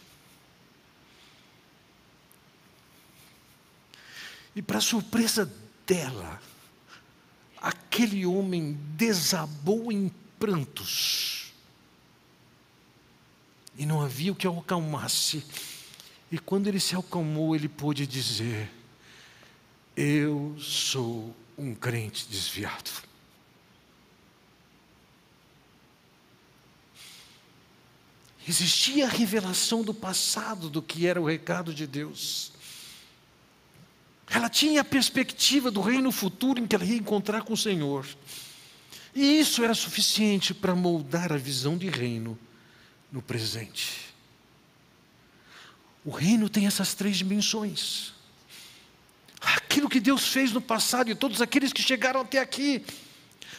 E 4.55 4.63
para 4.63 4.81
surpresa 4.81 5.51
dela, 5.87 6.41
aquele 7.61 8.25
homem 8.25 8.79
desabou 8.97 9.91
em 9.91 10.11
prantos. 10.39 11.53
E 13.77 13.85
não 13.85 14.01
havia 14.01 14.33
o 14.33 14.37
que 14.37 14.47
o 14.47 14.59
acalmasse. 14.59 15.45
E 16.31 16.39
quando 16.39 16.69
ele 16.69 16.79
se 16.79 16.95
acalmou, 16.95 17.57
ele 17.57 17.69
pôde 17.69 18.07
dizer: 18.07 18.71
Eu 19.97 20.57
sou 20.61 21.35
um 21.59 21.75
crente 21.75 22.27
desviado. 22.29 22.91
Existia 28.47 29.07
a 29.07 29.09
revelação 29.09 29.83
do 29.83 29.95
passado 29.95 30.69
do 30.69 30.83
que 30.83 31.07
era 31.07 31.21
o 31.21 31.27
recado 31.27 31.73
de 31.73 31.87
Deus. 31.87 32.53
Ela 34.31 34.49
tinha 34.49 34.81
a 34.81 34.85
perspectiva 34.85 35.71
do 35.71 35.81
reino 35.81 36.11
futuro 36.11 36.61
em 36.61 36.67
que 36.67 36.75
ela 36.75 36.85
ia 36.85 36.97
encontrar 36.97 37.43
com 37.43 37.53
o 37.53 37.57
Senhor. 37.57 38.07
E 39.15 39.39
isso 39.39 39.63
era 39.63 39.75
suficiente 39.75 40.53
para 40.53 40.75
moldar 40.75 41.33
a 41.33 41.37
visão 41.37 41.79
de 41.79 41.89
reino 41.89 42.39
no 43.13 43.23
presente. 43.23 44.13
O 46.05 46.11
reino 46.11 46.49
tem 46.49 46.67
essas 46.67 46.95
três 46.95 47.17
dimensões. 47.17 48.13
Aquilo 49.41 49.89
que 49.89 50.01
Deus 50.01 50.29
fez 50.29 50.53
no 50.53 50.61
passado 50.61 51.11
e 51.11 51.15
todos 51.15 51.41
aqueles 51.41 51.73
que 51.73 51.83
chegaram 51.83 52.23
até 52.23 52.41
aqui. 52.41 52.85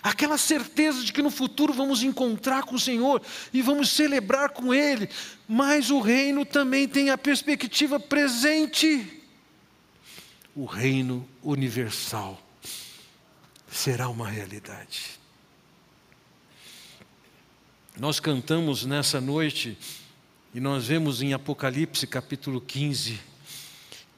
Aquela 0.04 0.38
certeza 0.38 1.04
de 1.04 1.13
que 1.13 1.21
no 1.21 1.32
futuro 1.32 1.73
vamos 1.73 2.04
encontrar 2.04 2.63
com 2.63 2.75
o 2.75 2.80
Senhor 2.80 3.21
e 3.54 3.62
vamos 3.62 3.89
celebrar 3.89 4.49
com 4.49 4.73
Ele. 4.73 5.10
Mas 5.47 5.89
o 5.89 5.99
reino 5.99 6.45
também 6.45 6.88
tem 6.88 7.10
a 7.10 7.17
perspectiva 7.17 7.99
presente 7.99 9.23
o 10.55 10.63
reino 10.63 11.27
universal 11.43 12.41
será 13.69 14.07
uma 14.07 14.29
realidade. 14.29 15.19
Nós 17.99 18.21
cantamos 18.21 18.85
nessa 18.85 19.19
noite 19.19 19.77
e 20.53 20.61
nós 20.61 20.87
vemos 20.87 21.21
em 21.21 21.33
Apocalipse 21.33 22.07
capítulo 22.07 22.61
15: 22.61 23.19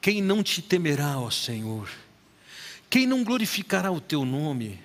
Quem 0.00 0.22
não 0.22 0.42
te 0.42 0.62
temerá, 0.62 1.18
ó 1.18 1.28
Senhor? 1.28 1.90
Quem 2.88 3.04
não 3.04 3.24
glorificará 3.24 3.90
o 3.90 4.00
teu 4.00 4.24
nome? 4.24 4.80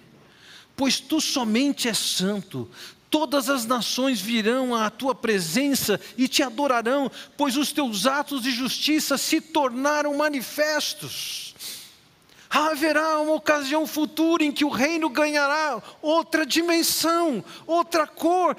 Pois 0.75 0.99
tu 0.99 1.21
somente 1.21 1.87
és 1.87 1.99
santo, 1.99 2.69
todas 3.11 3.47
as 3.47 3.63
nações 3.63 4.19
virão 4.19 4.75
à 4.75 4.89
tua 4.89 5.13
presença 5.13 6.01
e 6.17 6.27
te 6.27 6.41
adorarão, 6.41 7.11
pois 7.37 7.55
os 7.55 7.71
teus 7.71 8.07
atos 8.07 8.41
de 8.41 8.49
justiça 8.49 9.19
se 9.19 9.39
tornaram 9.39 10.17
manifestos. 10.17 11.42
Haverá 12.55 13.19
uma 13.19 13.33
ocasião 13.33 13.87
futura 13.87 14.43
em 14.43 14.51
que 14.51 14.63
o 14.63 14.69
reino 14.69 15.09
ganhará 15.09 15.81
outra 16.03 16.45
dimensão, 16.45 17.43
outra 17.65 18.05
cor, 18.05 18.55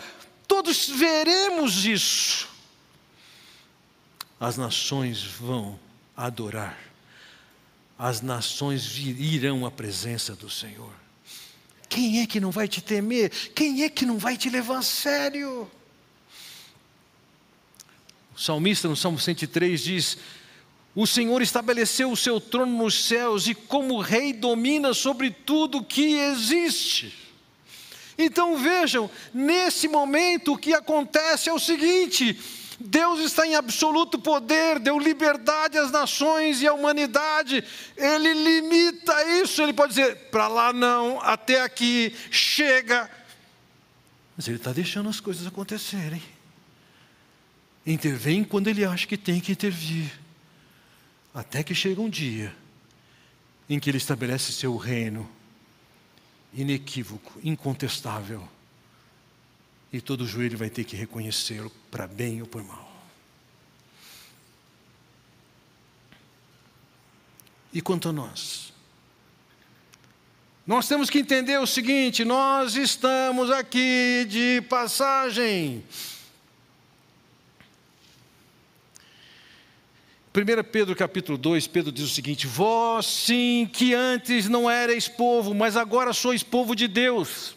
todos 0.49 0.89
veremos 0.89 1.85
isso. 1.85 2.49
As 4.41 4.57
nações 4.57 5.23
vão 5.23 5.79
adorar, 6.17 6.77
as 7.97 8.21
nações 8.21 8.99
irão 8.99 9.65
à 9.65 9.71
presença 9.71 10.35
do 10.35 10.51
Senhor. 10.51 10.93
Quem 11.89 12.21
é 12.21 12.27
que 12.27 12.41
não 12.41 12.51
vai 12.51 12.67
te 12.67 12.83
temer? 12.83 13.31
Quem 13.55 13.85
é 13.85 13.89
que 13.89 14.05
não 14.05 14.19
vai 14.19 14.37
te 14.37 14.51
levar 14.51 14.79
a 14.79 14.83
sério? 14.83 15.71
O 18.37 18.41
salmista, 18.41 18.89
no 18.89 18.97
Salmo 18.97 19.21
103, 19.21 19.81
diz: 19.81 20.19
O 20.95 21.07
Senhor 21.07 21.43
estabeleceu 21.43 22.11
o 22.11 22.17
seu 22.17 22.41
trono 22.41 22.85
nos 22.85 23.07
céus 23.07 23.49
e, 23.49 23.55
como 23.55 24.01
rei, 24.01 24.33
domina 24.33 24.95
sobre 24.95 25.31
tudo 25.31 25.83
que 25.83 26.15
existe. 26.17 27.13
Então 28.17 28.57
vejam, 28.57 29.11
nesse 29.33 29.89
momento 29.89 30.53
o 30.53 30.59
que 30.59 30.73
acontece 30.73 31.49
é 31.49 31.53
o 31.53 31.59
seguinte: 31.59 32.39
Deus 32.79 33.21
está 33.21 33.45
em 33.45 33.57
absoluto 33.57 34.21
poder, 34.21 34.79
deu 34.79 34.99
liberdade 34.99 35.79
às 35.79 35.91
nações 35.91 36.63
e 36.63 36.67
à 36.69 36.73
humanidade. 36.73 37.65
Ele 37.97 38.33
limita 38.33 39.41
isso, 39.43 39.63
ele 39.63 39.73
pode 39.73 39.95
dizer, 39.95 40.17
para 40.31 40.47
lá 40.47 40.73
não, 40.73 41.21
até 41.21 41.63
aqui, 41.63 42.15
chega. 42.31 43.11
Mas 44.37 44.47
ele 44.47 44.59
está 44.59 44.73
deixando 44.73 45.09
as 45.09 45.19
coisas 45.19 45.47
acontecerem. 45.47 46.23
Intervém 47.87 48.45
quando 48.45 48.69
ele 48.69 48.85
acha 48.85 49.07
que 49.07 49.17
tem 49.17 49.41
que 49.41 49.53
intervir. 49.53 50.24
Até 51.35 51.65
que 51.65 51.75
chega 51.75 52.01
um 52.01 52.09
dia 52.09 52.55
em 53.69 53.81
que 53.81 53.91
ele 53.91 53.99
estabelece 53.99 54.53
seu 54.53 54.77
reino 54.77 55.29
inequívoco, 56.53 57.41
incontestável, 57.43 58.49
e 59.93 60.01
todo 60.01 60.27
joelho 60.27 60.57
vai 60.57 60.71
ter 60.71 60.85
que 60.85 60.95
reconhecê-lo 60.95 61.71
para 61.91 62.07
bem 62.07 62.41
ou 62.41 62.47
por 62.47 62.63
mal. 62.63 62.93
E 67.73 67.81
quanto 67.81 68.09
a 68.09 68.13
nós? 68.13 68.73
Nós 70.65 70.87
temos 70.87 71.11
que 71.11 71.19
entender 71.19 71.59
o 71.59 71.67
seguinte: 71.67 72.25
nós 72.25 72.77
estamos 72.77 73.51
aqui 73.51 74.25
de 74.29 74.63
passagem. 74.69 75.85
1 80.37 80.65
Pedro 80.65 80.97
capítulo 80.97 81.39
2, 81.39 81.69
Pedro 81.69 81.93
diz 81.93 82.07
o 82.07 82.13
seguinte: 82.13 82.45
Vós 82.45 83.07
sim 83.07 83.71
que 83.73 83.95
antes 83.95 84.49
não 84.49 84.69
erais 84.69 85.07
povo, 85.07 85.55
mas 85.55 85.77
agora 85.77 86.13
sois 86.13 86.43
povo 86.43 86.75
de 86.75 86.89
Deus, 86.89 87.55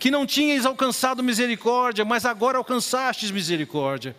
que 0.00 0.10
não 0.10 0.26
tinhais 0.26 0.66
alcançado 0.66 1.22
misericórdia, 1.22 2.04
mas 2.04 2.24
agora 2.24 2.58
alcançastes 2.58 3.30
misericórdia. 3.30 4.16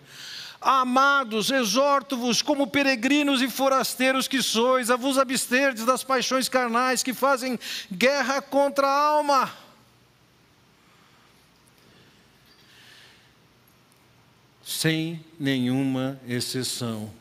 Amados, 0.61 1.51
exorto-vos 1.51 2.41
como 2.41 2.67
peregrinos 2.67 3.41
e 3.41 3.49
forasteiros 3.49 4.29
que 4.29 4.41
sois, 4.41 4.89
a 4.89 4.95
vos 4.95 5.17
absterdes 5.17 5.83
das 5.83 6.05
paixões 6.05 6.47
carnais 6.47 7.03
que 7.03 7.13
fazem 7.13 7.59
guerra 7.91 8.41
contra 8.41 8.87
a 8.87 9.07
alma. 9.07 9.51
Sem 14.63 15.19
nenhuma 15.37 16.17
exceção 16.25 17.11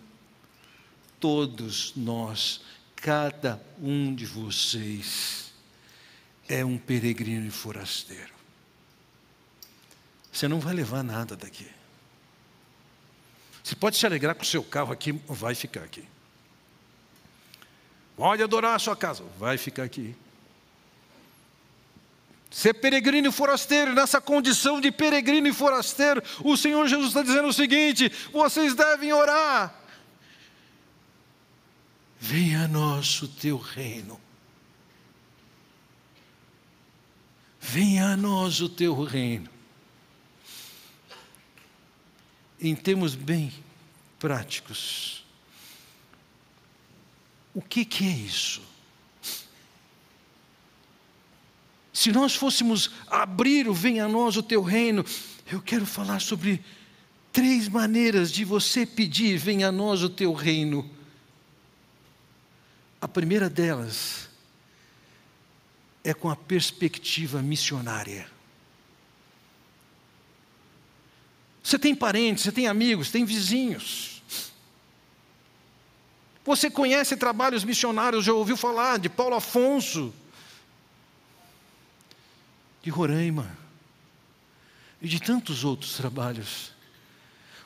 todos 1.23 1.93
nós, 1.95 2.61
cada 2.97 3.63
um 3.81 4.13
de 4.13 4.27
vocês, 4.27 5.53
é 6.49 6.65
um 6.65 6.77
peregrino 6.77 7.47
e 7.47 7.51
forasteiro. 7.51 8.33
Você 10.33 10.49
não 10.49 10.59
vai 10.59 10.75
levar 10.75 11.05
nada 11.05 11.37
daqui. 11.37 11.69
Você 13.63 13.77
pode 13.77 13.97
se 13.97 14.05
alegrar 14.05 14.35
com 14.35 14.43
o 14.43 14.47
seu 14.47 14.65
carro 14.65 14.93
aqui, 14.93 15.13
vai 15.29 15.55
ficar 15.55 15.85
aqui. 15.85 16.05
Pode 18.17 18.43
adorar 18.43 18.75
a 18.75 18.79
sua 18.81 18.97
casa, 18.97 19.23
vai 19.39 19.57
ficar 19.57 19.85
aqui. 19.85 20.17
Ser 22.51 22.75
peregrino 22.75 23.29
e 23.29 23.33
forasteiro, 23.33 23.95
nessa 23.95 24.21
condição 24.21 24.81
de 24.81 24.91
peregrino 24.91 25.47
e 25.47 25.53
forasteiro, 25.53 26.21
o 26.41 26.57
Senhor 26.57 26.87
Jesus 26.89 27.09
está 27.09 27.23
dizendo 27.23 27.47
o 27.47 27.53
seguinte: 27.53 28.11
vocês 28.33 28.75
devem 28.75 29.13
orar 29.13 29.82
Venha 32.25 32.67
a 32.67 32.69
nós 32.69 33.21
o 33.21 33.27
teu 33.27 33.59
reino. 33.59 34.19
Venha 37.61 38.11
a 38.11 38.17
nós 38.17 38.61
o 38.61 38.69
teu 38.69 39.03
reino. 39.03 39.51
Em 42.61 42.77
termos 42.77 43.17
bem 43.17 43.53
práticos, 44.21 45.25
o 47.53 47.61
que, 47.61 47.85
que 47.85 48.05
é 48.05 48.11
isso? 48.13 48.63
Se 51.93 52.13
nós 52.13 52.37
fôssemos 52.37 52.93
abrir 53.09 53.69
o 53.69 53.75
Venha 53.75 54.05
a 54.05 54.09
nós 54.09 54.37
o 54.37 54.45
teu 54.45 54.63
reino, 54.63 55.05
eu 55.51 55.61
quero 55.61 55.85
falar 55.85 56.21
sobre 56.21 56.65
três 57.33 57.69
maneiras 57.69 58.31
de 58.31 58.45
você 58.45 58.87
pedir: 58.87 59.39
Venha 59.39 59.71
a 59.71 59.73
nós 59.73 60.05
o 60.05 60.09
teu 60.09 60.33
reino 60.33 60.89
a 63.03 63.09
primeira 63.09 63.51
delas 63.51 64.29
é 66.05 66.15
com 66.15 66.31
a 66.31 66.37
perspectiva 66.37 67.43
missionária. 67.43 68.31
Você 71.61 71.81
tem 71.81 71.97
parentes, 71.97 72.45
você 72.45 72.53
tem 72.53 72.69
amigos, 72.69 73.11
tem 73.11 73.25
vizinhos. 73.25 74.23
Você 76.45 76.71
conhece 76.71 77.17
trabalhos 77.17 77.65
missionários, 77.65 78.25
já 78.25 78.33
ouviu 78.33 78.57
falar 78.57 79.01
de 79.01 79.09
Paulo 79.09 79.35
Afonso, 79.35 80.15
de 82.85 82.91
Roraima 82.91 83.59
e 85.01 85.09
de 85.09 85.19
tantos 85.19 85.65
outros 85.65 85.97
trabalhos. 85.97 86.71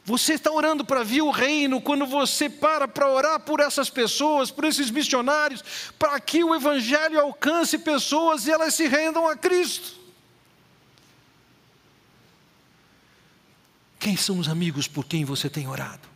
Você 0.07 0.35
está 0.35 0.53
orando 0.53 0.85
para 0.85 1.03
vir 1.03 1.21
o 1.21 1.33
reino 1.33 1.81
quando 1.81 2.07
você 2.07 2.49
para 2.49 2.87
para 2.87 3.11
orar 3.11 3.41
por 3.41 3.59
essas 3.59 3.91
pessoas, 3.91 4.53
por 4.53 4.65
esses 4.65 4.89
missionários, 4.89 5.65
para 5.99 6.21
que 6.21 6.45
o 6.45 6.55
Evangelho 6.55 7.21
alcance 7.21 7.77
pessoas 7.77 8.47
e 8.47 8.53
elas 8.53 8.73
se 8.73 8.87
rendam 8.87 9.27
a 9.27 9.35
Cristo. 9.35 9.97
Quem 13.99 14.17
são 14.17 14.39
os 14.39 14.49
amigos 14.49 14.87
por 14.87 15.05
quem 15.05 15.25
você 15.25 15.51
tem 15.51 15.67
orado? 15.67 16.09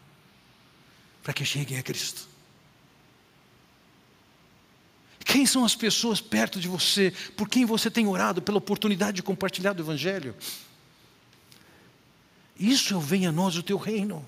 Para 1.24 1.32
que 1.32 1.44
cheguem 1.44 1.76
a 1.76 1.82
Cristo. 1.82 2.28
Quem 5.24 5.44
são 5.46 5.64
as 5.64 5.74
pessoas 5.74 6.20
perto 6.20 6.60
de 6.60 6.68
você 6.68 7.12
por 7.36 7.48
quem 7.48 7.64
você 7.64 7.90
tem 7.90 8.06
orado 8.06 8.40
pela 8.40 8.58
oportunidade 8.58 9.16
de 9.16 9.22
compartilhar 9.24 9.72
do 9.72 9.82
Evangelho? 9.82 10.36
Isso 12.60 12.94
é 12.94 13.00
venha 13.00 13.30
a 13.30 13.32
nós 13.32 13.56
o 13.56 13.62
teu 13.62 13.78
reino. 13.78 14.22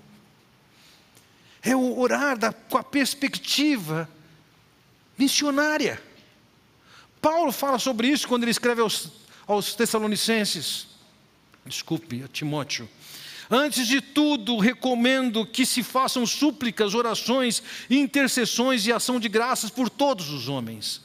É 1.62 1.76
o 1.76 1.98
orar 2.00 2.38
da, 2.38 2.50
com 2.50 2.78
a 2.78 2.82
perspectiva 2.82 4.08
missionária. 5.18 6.02
Paulo 7.20 7.52
fala 7.52 7.78
sobre 7.78 8.08
isso 8.08 8.26
quando 8.26 8.44
ele 8.44 8.50
escreve 8.50 8.80
aos, 8.80 9.08
aos 9.46 9.74
Tessalonicenses. 9.74 10.86
Desculpe, 11.66 12.22
a 12.24 12.28
Timóteo. 12.28 12.88
Antes 13.50 13.86
de 13.86 14.00
tudo, 14.00 14.56
recomendo 14.56 15.44
que 15.44 15.66
se 15.66 15.82
façam 15.82 16.26
súplicas, 16.26 16.94
orações, 16.94 17.62
intercessões 17.90 18.86
e 18.86 18.92
ação 18.92 19.20
de 19.20 19.28
graças 19.28 19.68
por 19.68 19.90
todos 19.90 20.30
os 20.30 20.48
homens 20.48 21.02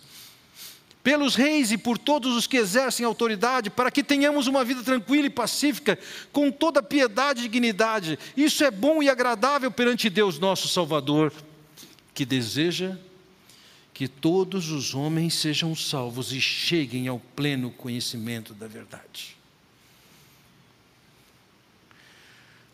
pelos 1.08 1.36
reis 1.36 1.72
e 1.72 1.78
por 1.78 1.98
todos 1.98 2.36
os 2.36 2.48
que 2.48 2.58
exercem 2.58 3.06
autoridade, 3.06 3.70
para 3.70 3.90
que 3.90 4.04
tenhamos 4.04 4.46
uma 4.46 4.66
vida 4.66 4.84
tranquila 4.84 5.28
e 5.28 5.30
pacífica, 5.30 5.98
com 6.34 6.52
toda 6.52 6.84
piedade 6.84 7.40
e 7.40 7.44
dignidade. 7.44 8.20
Isso 8.36 8.62
é 8.62 8.70
bom 8.70 9.02
e 9.02 9.10
agradável 9.10 9.72
perante 9.72 10.10
Deus, 10.10 10.38
nosso 10.38 10.68
Salvador, 10.68 11.32
que 12.14 12.26
deseja 12.26 12.98
que 13.94 14.06
todos 14.06 14.70
os 14.70 14.94
homens 14.94 15.36
sejam 15.36 15.74
salvos 15.74 16.34
e 16.34 16.42
cheguem 16.42 17.08
ao 17.08 17.20
pleno 17.20 17.72
conhecimento 17.72 18.54
da 18.54 18.68
verdade. 18.68 19.38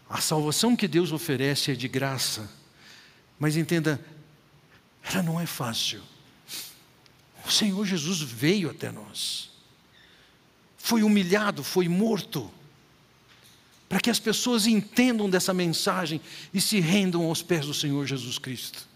A 0.09 0.19
salvação 0.19 0.75
que 0.75 0.87
Deus 0.87 1.11
oferece 1.11 1.69
é 1.69 1.75
de 1.75 1.87
graça, 1.87 2.49
mas 3.37 3.55
entenda, 3.55 4.03
ela 5.03 5.21
não 5.21 5.39
é 5.39 5.45
fácil. 5.45 6.01
O 7.45 7.51
Senhor 7.51 7.86
Jesus 7.86 8.21
veio 8.21 8.69
até 8.69 8.91
nós, 8.91 9.49
foi 10.77 11.03
humilhado, 11.03 11.63
foi 11.63 11.88
morto, 11.88 12.49
para 13.88 13.99
que 13.99 14.10
as 14.10 14.19
pessoas 14.19 14.65
entendam 14.65 15.29
dessa 15.29 15.53
mensagem 15.53 16.19
e 16.53 16.60
se 16.60 16.79
rendam 16.79 17.23
aos 17.25 17.41
pés 17.41 17.65
do 17.65 17.73
Senhor 17.73 18.06
Jesus 18.08 18.38
Cristo. 18.38 18.88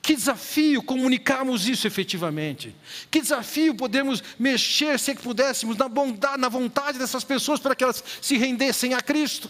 Que 0.00 0.16
desafio 0.16 0.82
comunicarmos 0.82 1.68
isso 1.68 1.86
efetivamente. 1.86 2.74
Que 3.08 3.20
desafio 3.20 3.74
podermos 3.74 4.22
mexer, 4.36 4.98
se 4.98 5.12
é 5.12 5.14
que 5.14 5.22
pudéssemos, 5.22 5.76
na 5.76 5.88
bondade, 5.88 6.38
na 6.38 6.48
vontade 6.48 6.98
dessas 6.98 7.22
pessoas 7.22 7.60
para 7.60 7.74
que 7.76 7.84
elas 7.84 8.02
se 8.20 8.36
rendessem 8.36 8.94
a 8.94 9.00
Cristo. 9.00 9.48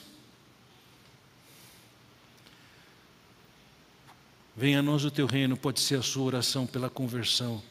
Venha 4.54 4.80
a 4.80 4.82
nós 4.82 5.04
o 5.04 5.10
teu 5.10 5.26
reino, 5.26 5.56
pode 5.56 5.80
ser 5.80 5.98
a 5.98 6.02
sua 6.02 6.24
oração 6.24 6.66
pela 6.66 6.90
conversão 6.90 7.62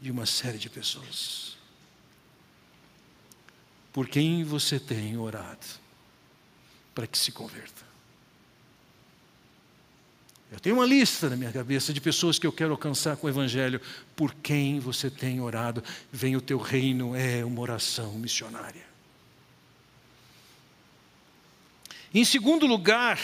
de 0.00 0.10
uma 0.10 0.26
série 0.26 0.58
de 0.58 0.70
pessoas. 0.70 1.56
Por 3.92 4.08
quem 4.08 4.44
você 4.44 4.78
tem 4.78 5.16
orado 5.16 5.66
para 6.94 7.06
que 7.06 7.18
se 7.18 7.32
converta? 7.32 7.88
Eu 10.50 10.58
tenho 10.58 10.76
uma 10.76 10.86
lista 10.86 11.28
na 11.28 11.36
minha 11.36 11.52
cabeça 11.52 11.92
de 11.92 12.00
pessoas 12.00 12.38
que 12.38 12.46
eu 12.46 12.52
quero 12.52 12.70
alcançar 12.70 13.16
com 13.16 13.26
o 13.26 13.30
Evangelho. 13.30 13.80
Por 14.16 14.34
quem 14.34 14.80
você 14.80 15.10
tem 15.10 15.40
orado? 15.40 15.84
Vem 16.10 16.36
o 16.36 16.40
teu 16.40 16.58
reino, 16.58 17.14
é 17.14 17.44
uma 17.44 17.60
oração 17.60 18.12
missionária. 18.14 18.86
Em 22.14 22.24
segundo 22.24 22.66
lugar, 22.66 23.20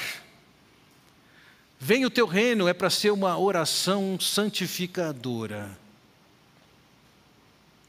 vem 1.80 2.04
o 2.04 2.10
teu 2.10 2.26
reino, 2.26 2.68
é 2.68 2.74
para 2.74 2.90
ser 2.90 3.10
uma 3.10 3.38
oração 3.38 4.20
santificadora. 4.20 5.83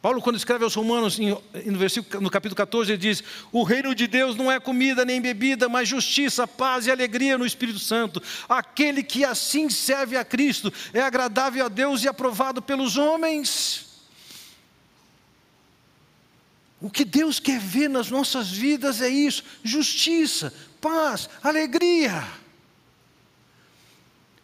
Paulo, 0.05 0.21
quando 0.21 0.35
escreve 0.35 0.63
aos 0.63 0.75
Romanos, 0.75 1.17
no, 1.17 1.79
versículo, 1.79 2.21
no 2.21 2.29
capítulo 2.29 2.55
14, 2.55 2.91
ele 2.91 2.97
diz: 2.99 3.23
O 3.51 3.63
reino 3.63 3.95
de 3.95 4.05
Deus 4.05 4.35
não 4.35 4.51
é 4.51 4.59
comida 4.59 5.03
nem 5.03 5.19
bebida, 5.19 5.67
mas 5.67 5.89
justiça, 5.89 6.47
paz 6.47 6.85
e 6.85 6.91
alegria 6.91 7.39
no 7.39 7.45
Espírito 7.45 7.79
Santo. 7.79 8.21
Aquele 8.47 9.01
que 9.01 9.25
assim 9.25 9.67
serve 9.67 10.15
a 10.15 10.23
Cristo 10.23 10.71
é 10.93 11.01
agradável 11.01 11.65
a 11.65 11.69
Deus 11.69 12.03
e 12.03 12.07
aprovado 12.07 12.61
pelos 12.61 12.97
homens. 12.97 14.03
O 16.79 16.87
que 16.87 17.03
Deus 17.03 17.39
quer 17.39 17.59
ver 17.59 17.89
nas 17.89 18.11
nossas 18.11 18.51
vidas 18.51 19.01
é 19.01 19.09
isso: 19.09 19.43
justiça, 19.63 20.53
paz, 20.79 21.27
alegria. 21.41 22.23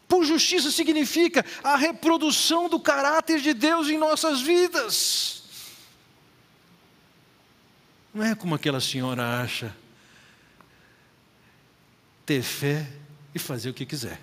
Por 0.07 0.25
justiça 0.25 0.71
significa 0.71 1.45
a 1.63 1.75
reprodução 1.77 2.67
do 2.67 2.79
caráter 2.79 3.39
de 3.39 3.53
Deus 3.53 3.89
em 3.89 3.97
nossas 3.99 4.41
vidas. 4.41 5.40
Não 8.13 8.23
é 8.23 8.35
como 8.35 8.55
aquela 8.55 8.81
senhora 8.81 9.41
acha 9.41 9.75
ter 12.25 12.43
fé 12.43 12.87
e 13.33 13.39
fazer 13.39 13.69
o 13.69 13.73
que 13.73 13.85
quiser. 13.85 14.19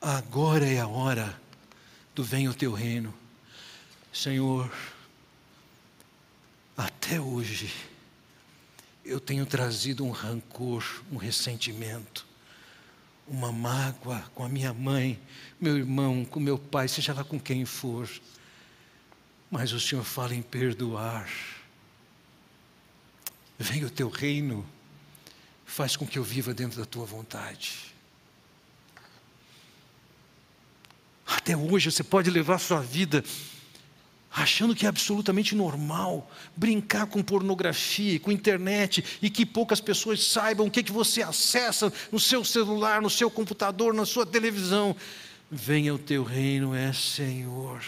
Agora 0.00 0.66
é 0.66 0.80
a 0.80 0.86
hora 0.86 1.38
do 2.14 2.24
venha 2.24 2.50
o 2.50 2.54
teu 2.54 2.72
reino. 2.72 3.12
Senhor, 4.12 4.72
até 6.76 7.20
hoje 7.20 7.72
eu 9.04 9.20
tenho 9.20 9.44
trazido 9.44 10.04
um 10.04 10.10
rancor, 10.10 10.84
um 11.12 11.16
ressentimento, 11.16 12.26
uma 13.28 13.52
mágoa 13.52 14.20
com 14.34 14.42
a 14.42 14.48
minha 14.48 14.72
mãe, 14.72 15.20
meu 15.60 15.76
irmão, 15.76 16.24
com 16.24 16.40
meu 16.40 16.58
pai, 16.58 16.88
seja 16.88 17.12
lá 17.12 17.24
com 17.24 17.38
quem 17.38 17.64
for. 17.64 18.08
Mas 19.50 19.72
o 19.72 19.80
Senhor 19.80 20.04
fala 20.04 20.34
em 20.34 20.42
perdoar. 20.42 21.28
Venha 23.58 23.86
o 23.86 23.90
teu 23.90 24.08
reino, 24.08 24.66
faz 25.64 25.96
com 25.96 26.06
que 26.06 26.18
eu 26.18 26.24
viva 26.24 26.52
dentro 26.52 26.78
da 26.78 26.84
tua 26.84 27.06
vontade. 27.06 27.94
Até 31.26 31.56
hoje 31.56 31.90
você 31.90 32.04
pode 32.04 32.30
levar 32.30 32.58
sua 32.58 32.80
vida 32.80 33.24
achando 34.30 34.74
que 34.74 34.84
é 34.84 34.88
absolutamente 34.88 35.54
normal 35.54 36.30
brincar 36.54 37.06
com 37.06 37.22
pornografia, 37.22 38.20
com 38.20 38.30
internet 38.30 39.02
e 39.22 39.30
que 39.30 39.46
poucas 39.46 39.80
pessoas 39.80 40.22
saibam 40.22 40.66
o 40.66 40.70
que, 40.70 40.82
que 40.82 40.92
você 40.92 41.22
acessa 41.22 41.90
no 42.12 42.20
seu 42.20 42.44
celular, 42.44 43.00
no 43.00 43.08
seu 43.08 43.30
computador, 43.30 43.94
na 43.94 44.04
sua 44.04 44.26
televisão. 44.26 44.94
Venha 45.50 45.94
o 45.94 45.98
teu 45.98 46.22
reino, 46.22 46.74
é 46.74 46.92
Senhor. 46.92 47.82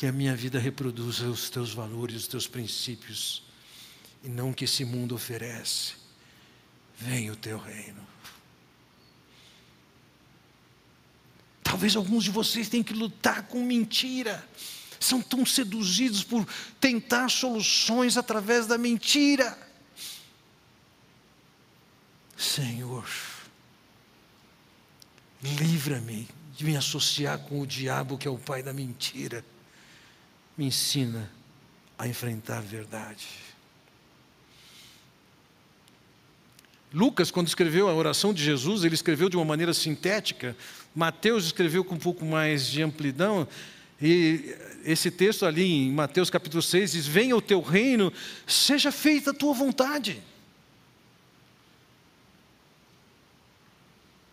Que 0.00 0.06
a 0.06 0.12
minha 0.12 0.34
vida 0.34 0.58
reproduza 0.58 1.28
os 1.28 1.50
teus 1.50 1.74
valores, 1.74 2.22
os 2.22 2.26
teus 2.26 2.46
princípios, 2.46 3.42
e 4.24 4.30
não 4.30 4.48
o 4.48 4.54
que 4.54 4.64
esse 4.64 4.82
mundo 4.82 5.14
oferece. 5.14 5.92
Venha 6.96 7.30
o 7.34 7.36
teu 7.36 7.58
reino. 7.58 8.00
Talvez 11.62 11.96
alguns 11.96 12.24
de 12.24 12.30
vocês 12.30 12.70
tenham 12.70 12.82
que 12.82 12.94
lutar 12.94 13.42
com 13.42 13.62
mentira. 13.62 14.42
São 14.98 15.20
tão 15.20 15.44
seduzidos 15.44 16.24
por 16.24 16.48
tentar 16.80 17.28
soluções 17.28 18.16
através 18.16 18.66
da 18.66 18.78
mentira. 18.78 19.54
Senhor, 22.38 23.06
livra-me 25.42 26.26
de 26.56 26.64
me 26.64 26.74
associar 26.74 27.38
com 27.40 27.60
o 27.60 27.66
diabo 27.66 28.16
que 28.16 28.26
é 28.26 28.30
o 28.30 28.38
pai 28.38 28.62
da 28.62 28.72
mentira 28.72 29.44
me 30.60 30.66
ensina 30.66 31.32
a 31.96 32.06
enfrentar 32.06 32.58
a 32.58 32.60
verdade. 32.60 33.26
Lucas, 36.92 37.30
quando 37.30 37.48
escreveu 37.48 37.88
a 37.88 37.94
oração 37.94 38.34
de 38.34 38.44
Jesus, 38.44 38.84
ele 38.84 38.94
escreveu 38.94 39.30
de 39.30 39.38
uma 39.38 39.44
maneira 39.46 39.72
sintética. 39.72 40.54
Mateus 40.94 41.46
escreveu 41.46 41.82
com 41.82 41.94
um 41.94 41.98
pouco 41.98 42.26
mais 42.26 42.66
de 42.66 42.82
amplidão. 42.82 43.48
E 44.02 44.54
esse 44.84 45.10
texto 45.10 45.46
ali 45.46 45.64
em 45.64 45.92
Mateus 45.92 46.28
capítulo 46.28 46.60
6 46.60 46.92
diz: 46.92 47.06
Venha 47.06 47.34
o 47.34 47.40
teu 47.40 47.62
reino, 47.62 48.12
seja 48.46 48.92
feita 48.92 49.30
a 49.30 49.34
tua 49.34 49.54
vontade. 49.54 50.22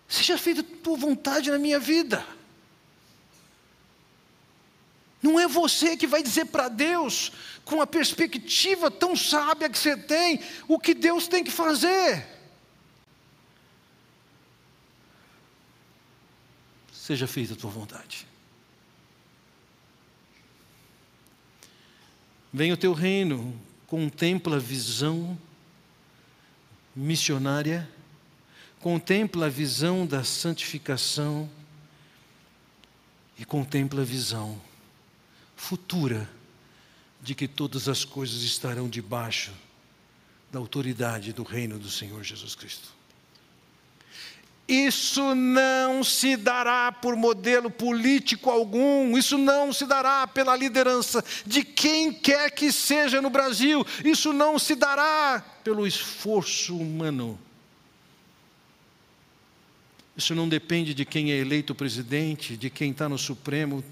Seja 0.09 0.37
feita 0.37 0.59
a 0.59 0.83
tua 0.83 0.97
vontade 0.97 1.49
na 1.49 1.57
minha 1.57 1.79
vida. 1.79 2.36
Não 5.21 5.39
é 5.39 5.47
você 5.47 5.97
que 5.97 6.05
vai 6.05 6.21
dizer 6.21 6.45
para 6.45 6.69
Deus, 6.69 7.31
com 7.65 7.81
a 7.81 7.87
perspectiva 7.87 8.91
tão 8.91 9.15
sábia 9.15 9.69
que 9.69 9.77
você 9.77 9.97
tem, 9.97 10.39
o 10.67 10.79
que 10.79 10.93
Deus 10.93 11.27
tem 11.27 11.43
que 11.43 11.51
fazer. 11.51 12.25
Seja 16.91 17.25
feita 17.25 17.53
a 17.53 17.57
tua 17.57 17.71
vontade. 17.71 18.27
Venha 22.53 22.73
o 22.73 22.77
teu 22.77 22.93
reino, 22.93 23.59
contempla 23.87 24.57
a 24.57 24.59
visão 24.59 25.37
missionária, 26.95 27.89
contempla 28.79 29.47
a 29.47 29.49
visão 29.49 30.05
da 30.05 30.23
santificação 30.23 31.49
e 33.37 33.45
contempla 33.45 34.01
a 34.01 34.05
visão 34.05 34.66
futura 35.57 36.29
de 37.19 37.35
que 37.35 37.47
todas 37.47 37.89
as 37.89 38.05
coisas 38.05 38.43
estarão 38.43 38.87
debaixo 38.87 39.51
da 40.49 40.59
autoridade 40.59 41.33
do 41.33 41.43
reino 41.43 41.77
do 41.77 41.89
Senhor 41.89 42.23
Jesus 42.23 42.55
Cristo. 42.55 42.95
Isso 44.67 45.33
não 45.33 46.03
se 46.03 46.35
dará 46.35 46.91
por 46.91 47.15
modelo 47.15 47.71
político 47.71 48.49
algum, 48.49 49.17
isso 49.17 49.37
não 49.37 49.71
se 49.71 49.85
dará 49.85 50.27
pela 50.27 50.55
liderança 50.55 51.23
de 51.45 51.63
quem 51.63 52.13
quer 52.13 52.51
que 52.51 52.71
seja 52.71 53.21
no 53.21 53.29
Brasil, 53.29 53.85
isso 54.03 54.31
não 54.33 54.59
se 54.59 54.75
dará 54.75 55.43
pelo 55.63 55.87
esforço 55.87 56.77
humano. 56.77 57.39
Isso 60.17 60.35
não 60.35 60.49
depende 60.49 60.93
de 60.93 61.05
quem 61.05 61.31
é 61.31 61.37
eleito 61.37 61.73
presidente, 61.73 62.57
de 62.57 62.69
quem 62.69 62.91
está 62.91 63.07
no 63.07 63.17
Supremo, 63.17 63.83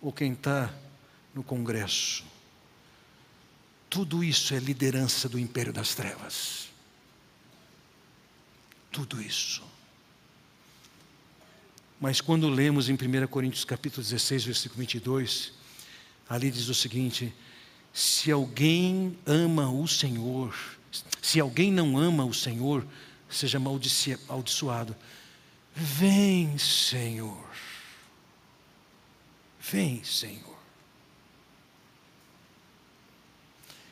ou 0.00 0.12
quem 0.12 0.32
está 0.32 0.72
no 1.34 1.42
Congresso. 1.42 2.24
Tudo 3.90 4.22
isso 4.22 4.54
é 4.54 4.58
liderança 4.58 5.28
do 5.28 5.38
império 5.38 5.72
das 5.72 5.94
trevas. 5.94 6.68
Tudo 8.90 9.20
isso. 9.20 9.62
Mas 12.00 12.20
quando 12.20 12.48
lemos 12.48 12.88
em 12.88 12.94
1 12.94 13.26
Coríntios 13.28 13.64
capítulo 13.64 14.02
16, 14.02 14.44
versículo 14.44 14.80
22, 14.80 15.52
ali 16.28 16.50
diz 16.50 16.68
o 16.68 16.74
seguinte: 16.74 17.34
se 17.92 18.30
alguém 18.30 19.18
ama 19.26 19.70
o 19.70 19.88
Senhor, 19.88 20.54
se 21.20 21.40
alguém 21.40 21.72
não 21.72 21.98
ama 21.98 22.24
o 22.24 22.32
Senhor, 22.32 22.86
seja 23.28 23.58
amaldiçoado. 23.58 24.94
Vem, 25.74 26.56
Senhor. 26.58 27.67
Vem, 29.60 30.02
Senhor. 30.04 30.58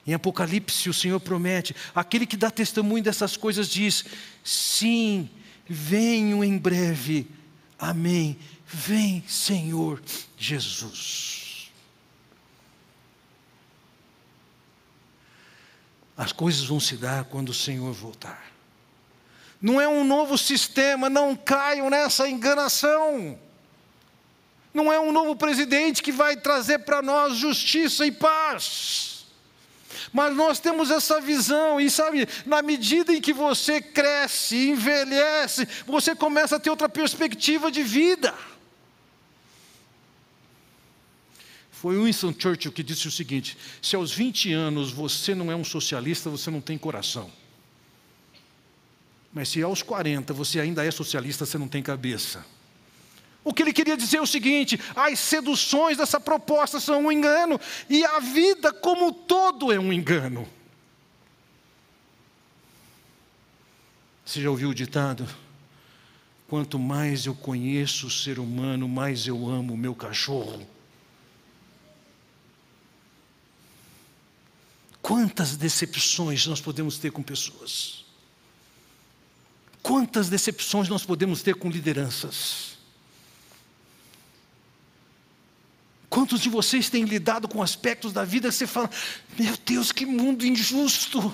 Em 0.07 0.15
Apocalipse, 0.15 0.89
o 0.89 0.95
Senhor 0.95 1.19
promete: 1.19 1.75
aquele 1.95 2.27
que 2.27 2.37
dá 2.37 2.51
testemunho 2.51 3.03
dessas 3.03 3.37
coisas 3.37 3.69
diz: 3.69 4.05
sim, 4.45 5.29
venho 5.69 6.45
em 6.45 6.57
breve. 6.57 7.29
Amém. 7.79 8.39
Vem, 8.67 9.25
Senhor 9.29 10.03
Jesus. 10.39 11.71
As 16.17 16.33
coisas 16.33 16.65
vão 16.65 16.81
se 16.81 16.97
dar 16.97 17.25
quando 17.25 17.51
o 17.51 17.55
Senhor 17.55 17.93
voltar. 17.93 18.53
Não 19.61 19.81
é 19.81 19.89
um 19.89 20.05
novo 20.05 20.39
sistema, 20.39 21.11
não 21.11 21.37
caiam 21.37 21.91
nessa 21.91 22.29
enganação. 22.29 23.39
Não 24.77 24.93
é 24.93 25.01
um 25.01 25.11
novo 25.11 25.35
presidente 25.35 26.03
que 26.03 26.13
vai 26.13 26.37
trazer 26.37 26.81
para 26.81 27.01
nós 27.01 27.39
justiça 27.39 28.05
e 28.05 28.13
paz. 28.13 29.25
Mas 30.13 30.37
nós 30.37 30.61
temos 30.61 30.91
essa 30.91 31.19
visão, 31.19 31.81
e 31.81 31.89
sabe, 31.89 32.29
na 32.45 32.61
medida 32.61 33.11
em 33.11 33.19
que 33.19 33.33
você 33.33 33.81
cresce, 33.81 34.69
envelhece, 34.69 35.67
você 35.87 36.15
começa 36.15 36.57
a 36.57 36.61
ter 36.61 36.69
outra 36.69 36.91
perspectiva 36.91 37.73
de 37.73 37.83
vida. 37.83 38.35
Foi 41.71 41.97
Winston 41.97 42.35
Churchill 42.39 42.71
que 42.71 42.83
disse 42.83 43.09
o 43.09 43.11
seguinte: 43.11 43.57
se 43.81 43.97
aos 43.97 44.13
20 44.13 44.53
anos 44.53 44.93
você 44.93 45.35
não 45.35 45.51
é 45.51 45.57
um 45.57 45.65
socialista, 45.65 46.29
você 46.29 46.51
não 46.51 46.61
tem 46.61 46.77
coração. 46.77 47.33
Mas 49.33 49.49
se 49.49 49.63
aos 49.63 49.83
40 49.83 50.35
você 50.35 50.61
ainda 50.61 50.85
é 50.85 50.91
socialista, 50.91 51.47
você 51.47 51.57
não 51.57 51.67
tem 51.67 51.83
cabeça. 51.83 52.45
O 53.47 53.55
que 53.55 53.63
ele 53.63 53.73
queria 53.73 53.97
dizer 53.97 54.17
é 54.17 54.21
o 54.21 54.27
seguinte: 54.27 54.77
as 54.97 55.21
seduções 55.21 55.97
dessa 55.97 56.19
proposta 56.19 56.81
são 56.81 57.07
um 57.07 57.13
engano, 57.13 57.61
e 57.89 58.05
a 58.05 58.19
vida 58.19 58.73
como 58.73 59.07
um 59.07 59.13
todo 59.13 59.73
é 59.73 59.79
um 59.79 59.93
engano. 59.93 60.49
Você 64.25 64.43
já 64.43 64.51
ouviu 64.51 64.71
o 64.71 64.75
ditado? 64.75 65.25
Quanto 66.49 66.77
mais 66.77 67.27
eu 67.27 67.37
conheço 67.37 68.09
o 68.09 68.11
ser 68.11 68.41
humano, 68.41 68.89
mais 68.89 69.29
eu 69.29 69.49
amo 69.49 69.75
o 69.75 69.79
meu 69.79 69.95
cachorro. 69.95 70.67
Quantas 75.01 75.57
decepções 75.57 76.45
nós 76.49 76.61
podemos 76.61 76.99
ter 76.99 77.13
com 77.13 77.23
pessoas? 77.23 78.05
Quantas 79.85 80.29
decepções 80.29 80.89
nós 80.89 81.05
podemos 81.05 81.45
ter 81.45 81.55
com 81.55 81.71
lideranças? 81.71 82.76
Quantos 86.17 86.41
de 86.41 86.49
vocês 86.49 86.89
têm 86.89 87.05
lidado 87.05 87.47
com 87.47 87.63
aspectos 87.63 88.11
da 88.11 88.25
vida 88.25 88.49
que 88.49 88.55
você 88.55 88.67
fala: 88.67 88.89
Meu 89.39 89.55
Deus, 89.67 89.93
que 89.93 90.07
mundo 90.07 90.47
injusto! 90.47 91.31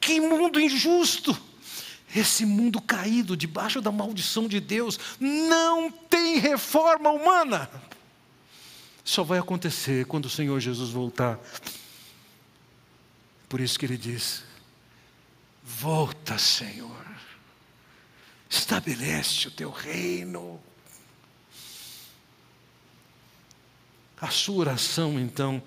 Que 0.00 0.20
mundo 0.20 0.58
injusto! 0.58 1.40
Esse 2.12 2.44
mundo 2.44 2.82
caído 2.82 3.36
debaixo 3.36 3.80
da 3.80 3.92
maldição 3.92 4.48
de 4.48 4.58
Deus 4.58 4.98
não 5.20 5.92
tem 5.92 6.40
reforma 6.40 7.08
humana. 7.10 7.70
Só 9.04 9.22
vai 9.22 9.38
acontecer 9.38 10.06
quando 10.06 10.24
o 10.24 10.30
Senhor 10.30 10.58
Jesus 10.58 10.90
voltar. 10.90 11.38
Por 13.48 13.60
isso 13.60 13.78
que 13.78 13.86
ele 13.86 13.96
diz: 13.96 14.42
Volta, 15.62 16.36
Senhor, 16.36 17.06
estabelece 18.48 19.46
o 19.46 19.52
teu 19.52 19.70
reino. 19.70 20.60
A 24.20 24.30
sua 24.30 24.56
oração, 24.56 25.18
então, 25.18 25.62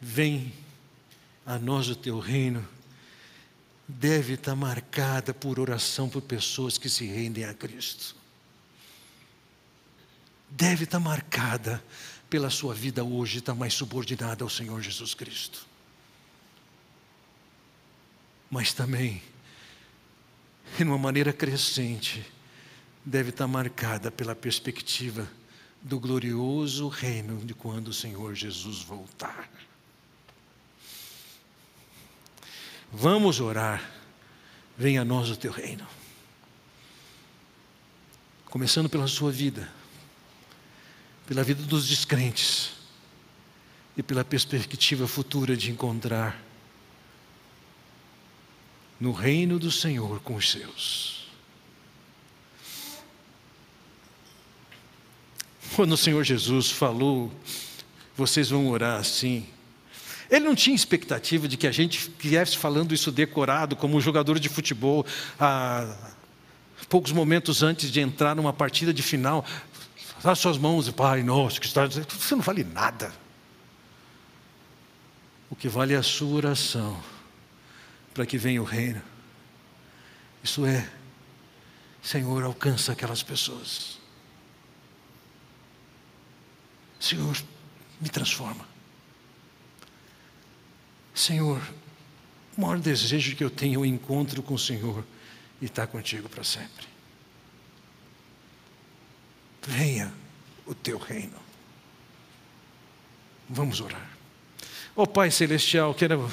vem 0.00 0.52
a 1.44 1.58
nós 1.58 1.88
o 1.88 1.94
teu 1.94 2.18
reino, 2.18 2.66
deve 3.86 4.34
estar 4.34 4.54
marcada 4.54 5.34
por 5.34 5.60
oração 5.60 6.08
por 6.08 6.22
pessoas 6.22 6.78
que 6.78 6.88
se 6.88 7.06
rendem 7.06 7.44
a 7.44 7.54
Cristo. 7.54 8.16
Deve 10.50 10.84
estar 10.84 10.98
marcada 10.98 11.82
pela 12.30 12.48
sua 12.48 12.74
vida 12.74 13.04
hoje 13.04 13.38
estar 13.38 13.54
mais 13.54 13.74
subordinada 13.74 14.44
ao 14.44 14.50
Senhor 14.50 14.80
Jesus 14.80 15.14
Cristo 15.14 15.68
mas 18.50 18.72
também, 18.72 19.22
de 20.76 20.84
uma 20.84 20.98
maneira 20.98 21.32
crescente, 21.32 22.24
deve 23.04 23.30
estar 23.30 23.46
marcada 23.46 24.10
pela 24.10 24.34
perspectiva 24.34 25.28
do 25.82 25.98
glorioso 25.98 26.88
reino 26.88 27.44
de 27.44 27.54
quando 27.54 27.88
o 27.88 27.92
Senhor 27.92 28.34
Jesus 28.34 28.82
voltar. 28.82 29.48
Vamos 32.92 33.40
orar, 33.40 33.90
venha 34.76 35.02
a 35.02 35.04
nós 35.04 35.30
o 35.30 35.36
teu 35.36 35.52
reino. 35.52 35.86
Começando 38.46 38.88
pela 38.88 39.06
sua 39.06 39.30
vida, 39.30 39.70
pela 41.26 41.44
vida 41.44 41.62
dos 41.62 41.86
descrentes 41.86 42.72
e 43.96 44.02
pela 44.02 44.24
perspectiva 44.24 45.06
futura 45.06 45.56
de 45.56 45.70
encontrar 45.70 46.42
no 48.98 49.12
reino 49.12 49.58
do 49.58 49.70
Senhor 49.70 50.20
com 50.20 50.34
os 50.34 50.50
seus. 50.50 51.17
Quando 55.74 55.92
o 55.92 55.96
Senhor 55.96 56.24
Jesus 56.24 56.70
falou, 56.70 57.32
vocês 58.16 58.50
vão 58.50 58.68
orar 58.68 58.98
assim. 58.98 59.46
Ele 60.30 60.44
não 60.44 60.54
tinha 60.54 60.74
expectativa 60.74 61.48
de 61.48 61.56
que 61.56 61.66
a 61.66 61.72
gente 61.72 62.10
viesse 62.18 62.56
falando 62.56 62.92
isso 62.92 63.10
decorado, 63.10 63.76
como 63.76 63.96
um 63.96 64.00
jogador 64.00 64.38
de 64.38 64.48
futebol, 64.48 65.06
há 65.38 65.96
poucos 66.88 67.12
momentos 67.12 67.62
antes 67.62 67.90
de 67.90 68.00
entrar 68.00 68.34
numa 68.34 68.52
partida 68.52 68.92
de 68.92 69.02
final. 69.02 69.44
As 70.22 70.38
suas 70.38 70.58
mãos, 70.58 70.90
Pai 70.90 71.22
nosso, 71.22 71.60
que 71.60 71.66
está 71.66 71.86
Você 71.86 72.34
não 72.34 72.42
vale 72.42 72.64
nada. 72.64 73.12
O 75.48 75.56
que 75.56 75.68
vale 75.68 75.94
é 75.94 75.96
a 75.96 76.02
sua 76.02 76.36
oração 76.36 77.00
para 78.12 78.26
que 78.26 78.36
venha 78.36 78.60
o 78.60 78.64
reino. 78.64 79.00
Isso 80.42 80.66
é, 80.66 80.88
Senhor, 82.02 82.42
alcança 82.42 82.92
aquelas 82.92 83.22
pessoas. 83.22 83.97
Senhor, 87.00 87.36
me 88.00 88.08
transforma. 88.08 88.66
Senhor, 91.14 91.60
o 92.56 92.60
maior 92.60 92.78
desejo 92.78 93.34
que 93.36 93.42
eu 93.42 93.50
tenho 93.50 93.80
é 93.80 93.82
o 93.82 93.84
encontro 93.84 94.42
com 94.42 94.54
o 94.54 94.58
Senhor 94.58 95.04
e 95.60 95.66
estar 95.66 95.86
contigo 95.86 96.28
para 96.28 96.44
sempre. 96.44 96.86
Venha 99.66 100.12
o 100.66 100.74
teu 100.74 100.98
reino. 100.98 101.36
Vamos 103.48 103.80
orar. 103.80 104.08
Ó 104.94 105.02
oh, 105.02 105.06
Pai 105.06 105.30
Celestial, 105.30 105.94
quero 105.94 106.30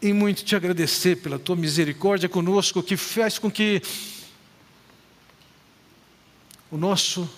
em 0.00 0.12
muito 0.12 0.44
te 0.44 0.54
agradecer 0.54 1.16
pela 1.16 1.38
tua 1.38 1.56
misericórdia 1.56 2.28
conosco, 2.28 2.82
que 2.82 2.96
faz 2.96 3.38
com 3.38 3.50
que 3.50 3.82
o 6.70 6.76
nosso 6.76 7.28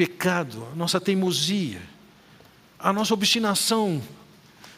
pecado, 0.00 0.66
a 0.72 0.74
nossa 0.74 0.98
teimosia, 0.98 1.82
a 2.78 2.90
nossa 2.90 3.12
obstinação 3.12 4.02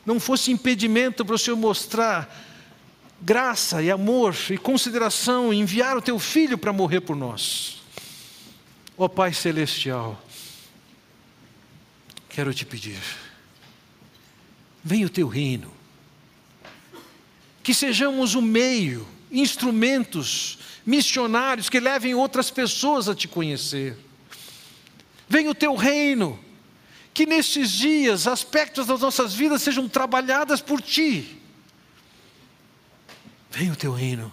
não 0.04 0.18
fosse 0.18 0.50
impedimento 0.50 1.24
para 1.24 1.36
o 1.36 1.38
Senhor 1.38 1.56
mostrar 1.56 2.28
graça 3.20 3.80
e 3.80 3.88
amor 3.88 4.34
e 4.50 4.58
consideração, 4.58 5.54
e 5.54 5.58
enviar 5.58 5.96
o 5.96 6.02
teu 6.02 6.18
filho 6.18 6.58
para 6.58 6.72
morrer 6.72 7.02
por 7.02 7.14
nós. 7.14 7.80
Ó 8.98 9.06
Pai 9.06 9.32
celestial, 9.32 10.20
quero 12.28 12.52
te 12.52 12.66
pedir, 12.66 12.98
venha 14.82 15.06
o 15.06 15.10
teu 15.10 15.28
reino 15.28 15.70
que 17.62 17.72
sejamos 17.72 18.34
o 18.34 18.42
meio, 18.42 19.06
instrumentos, 19.30 20.58
missionários 20.84 21.70
que 21.70 21.78
levem 21.78 22.12
outras 22.12 22.50
pessoas 22.50 23.08
a 23.08 23.14
te 23.14 23.28
conhecer. 23.28 23.96
Venha 25.32 25.50
o 25.50 25.54
teu 25.54 25.74
reino, 25.74 26.38
que 27.14 27.24
nestes 27.24 27.70
dias 27.70 28.26
aspectos 28.26 28.86
das 28.86 29.00
nossas 29.00 29.32
vidas 29.32 29.62
sejam 29.62 29.88
trabalhadas 29.88 30.60
por 30.60 30.82
ti. 30.82 31.40
Venha 33.50 33.72
o 33.72 33.76
teu 33.76 33.94
reino. 33.94 34.30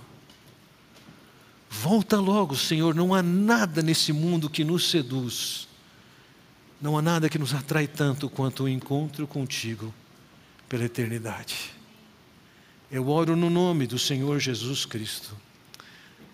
Volta 1.70 2.20
logo, 2.20 2.54
Senhor. 2.54 2.94
Não 2.94 3.16
há 3.16 3.24
nada 3.24 3.82
nesse 3.82 4.12
mundo 4.12 4.50
que 4.50 4.66
nos 4.66 4.90
seduz. 4.90 5.70
Não 6.82 6.98
há 6.98 7.02
nada 7.02 7.30
que 7.30 7.40
nos 7.40 7.54
atrai 7.54 7.88
tanto 7.88 8.30
quanto 8.30 8.66
o 8.66 8.70
encontro 8.70 9.26
contigo 9.26 9.94
pela 10.68 10.84
eternidade. 10.84 11.72
Eu 12.92 13.08
oro 13.08 13.38
no 13.38 13.50
nome 13.50 13.88
do 13.88 13.98
Senhor 13.98 14.38
Jesus 14.38 14.86
Cristo. 14.86 15.34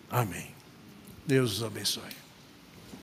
Amém. 0.09 0.47
Deus 1.27 1.57
os 1.57 1.63
abençoe. 1.63 2.24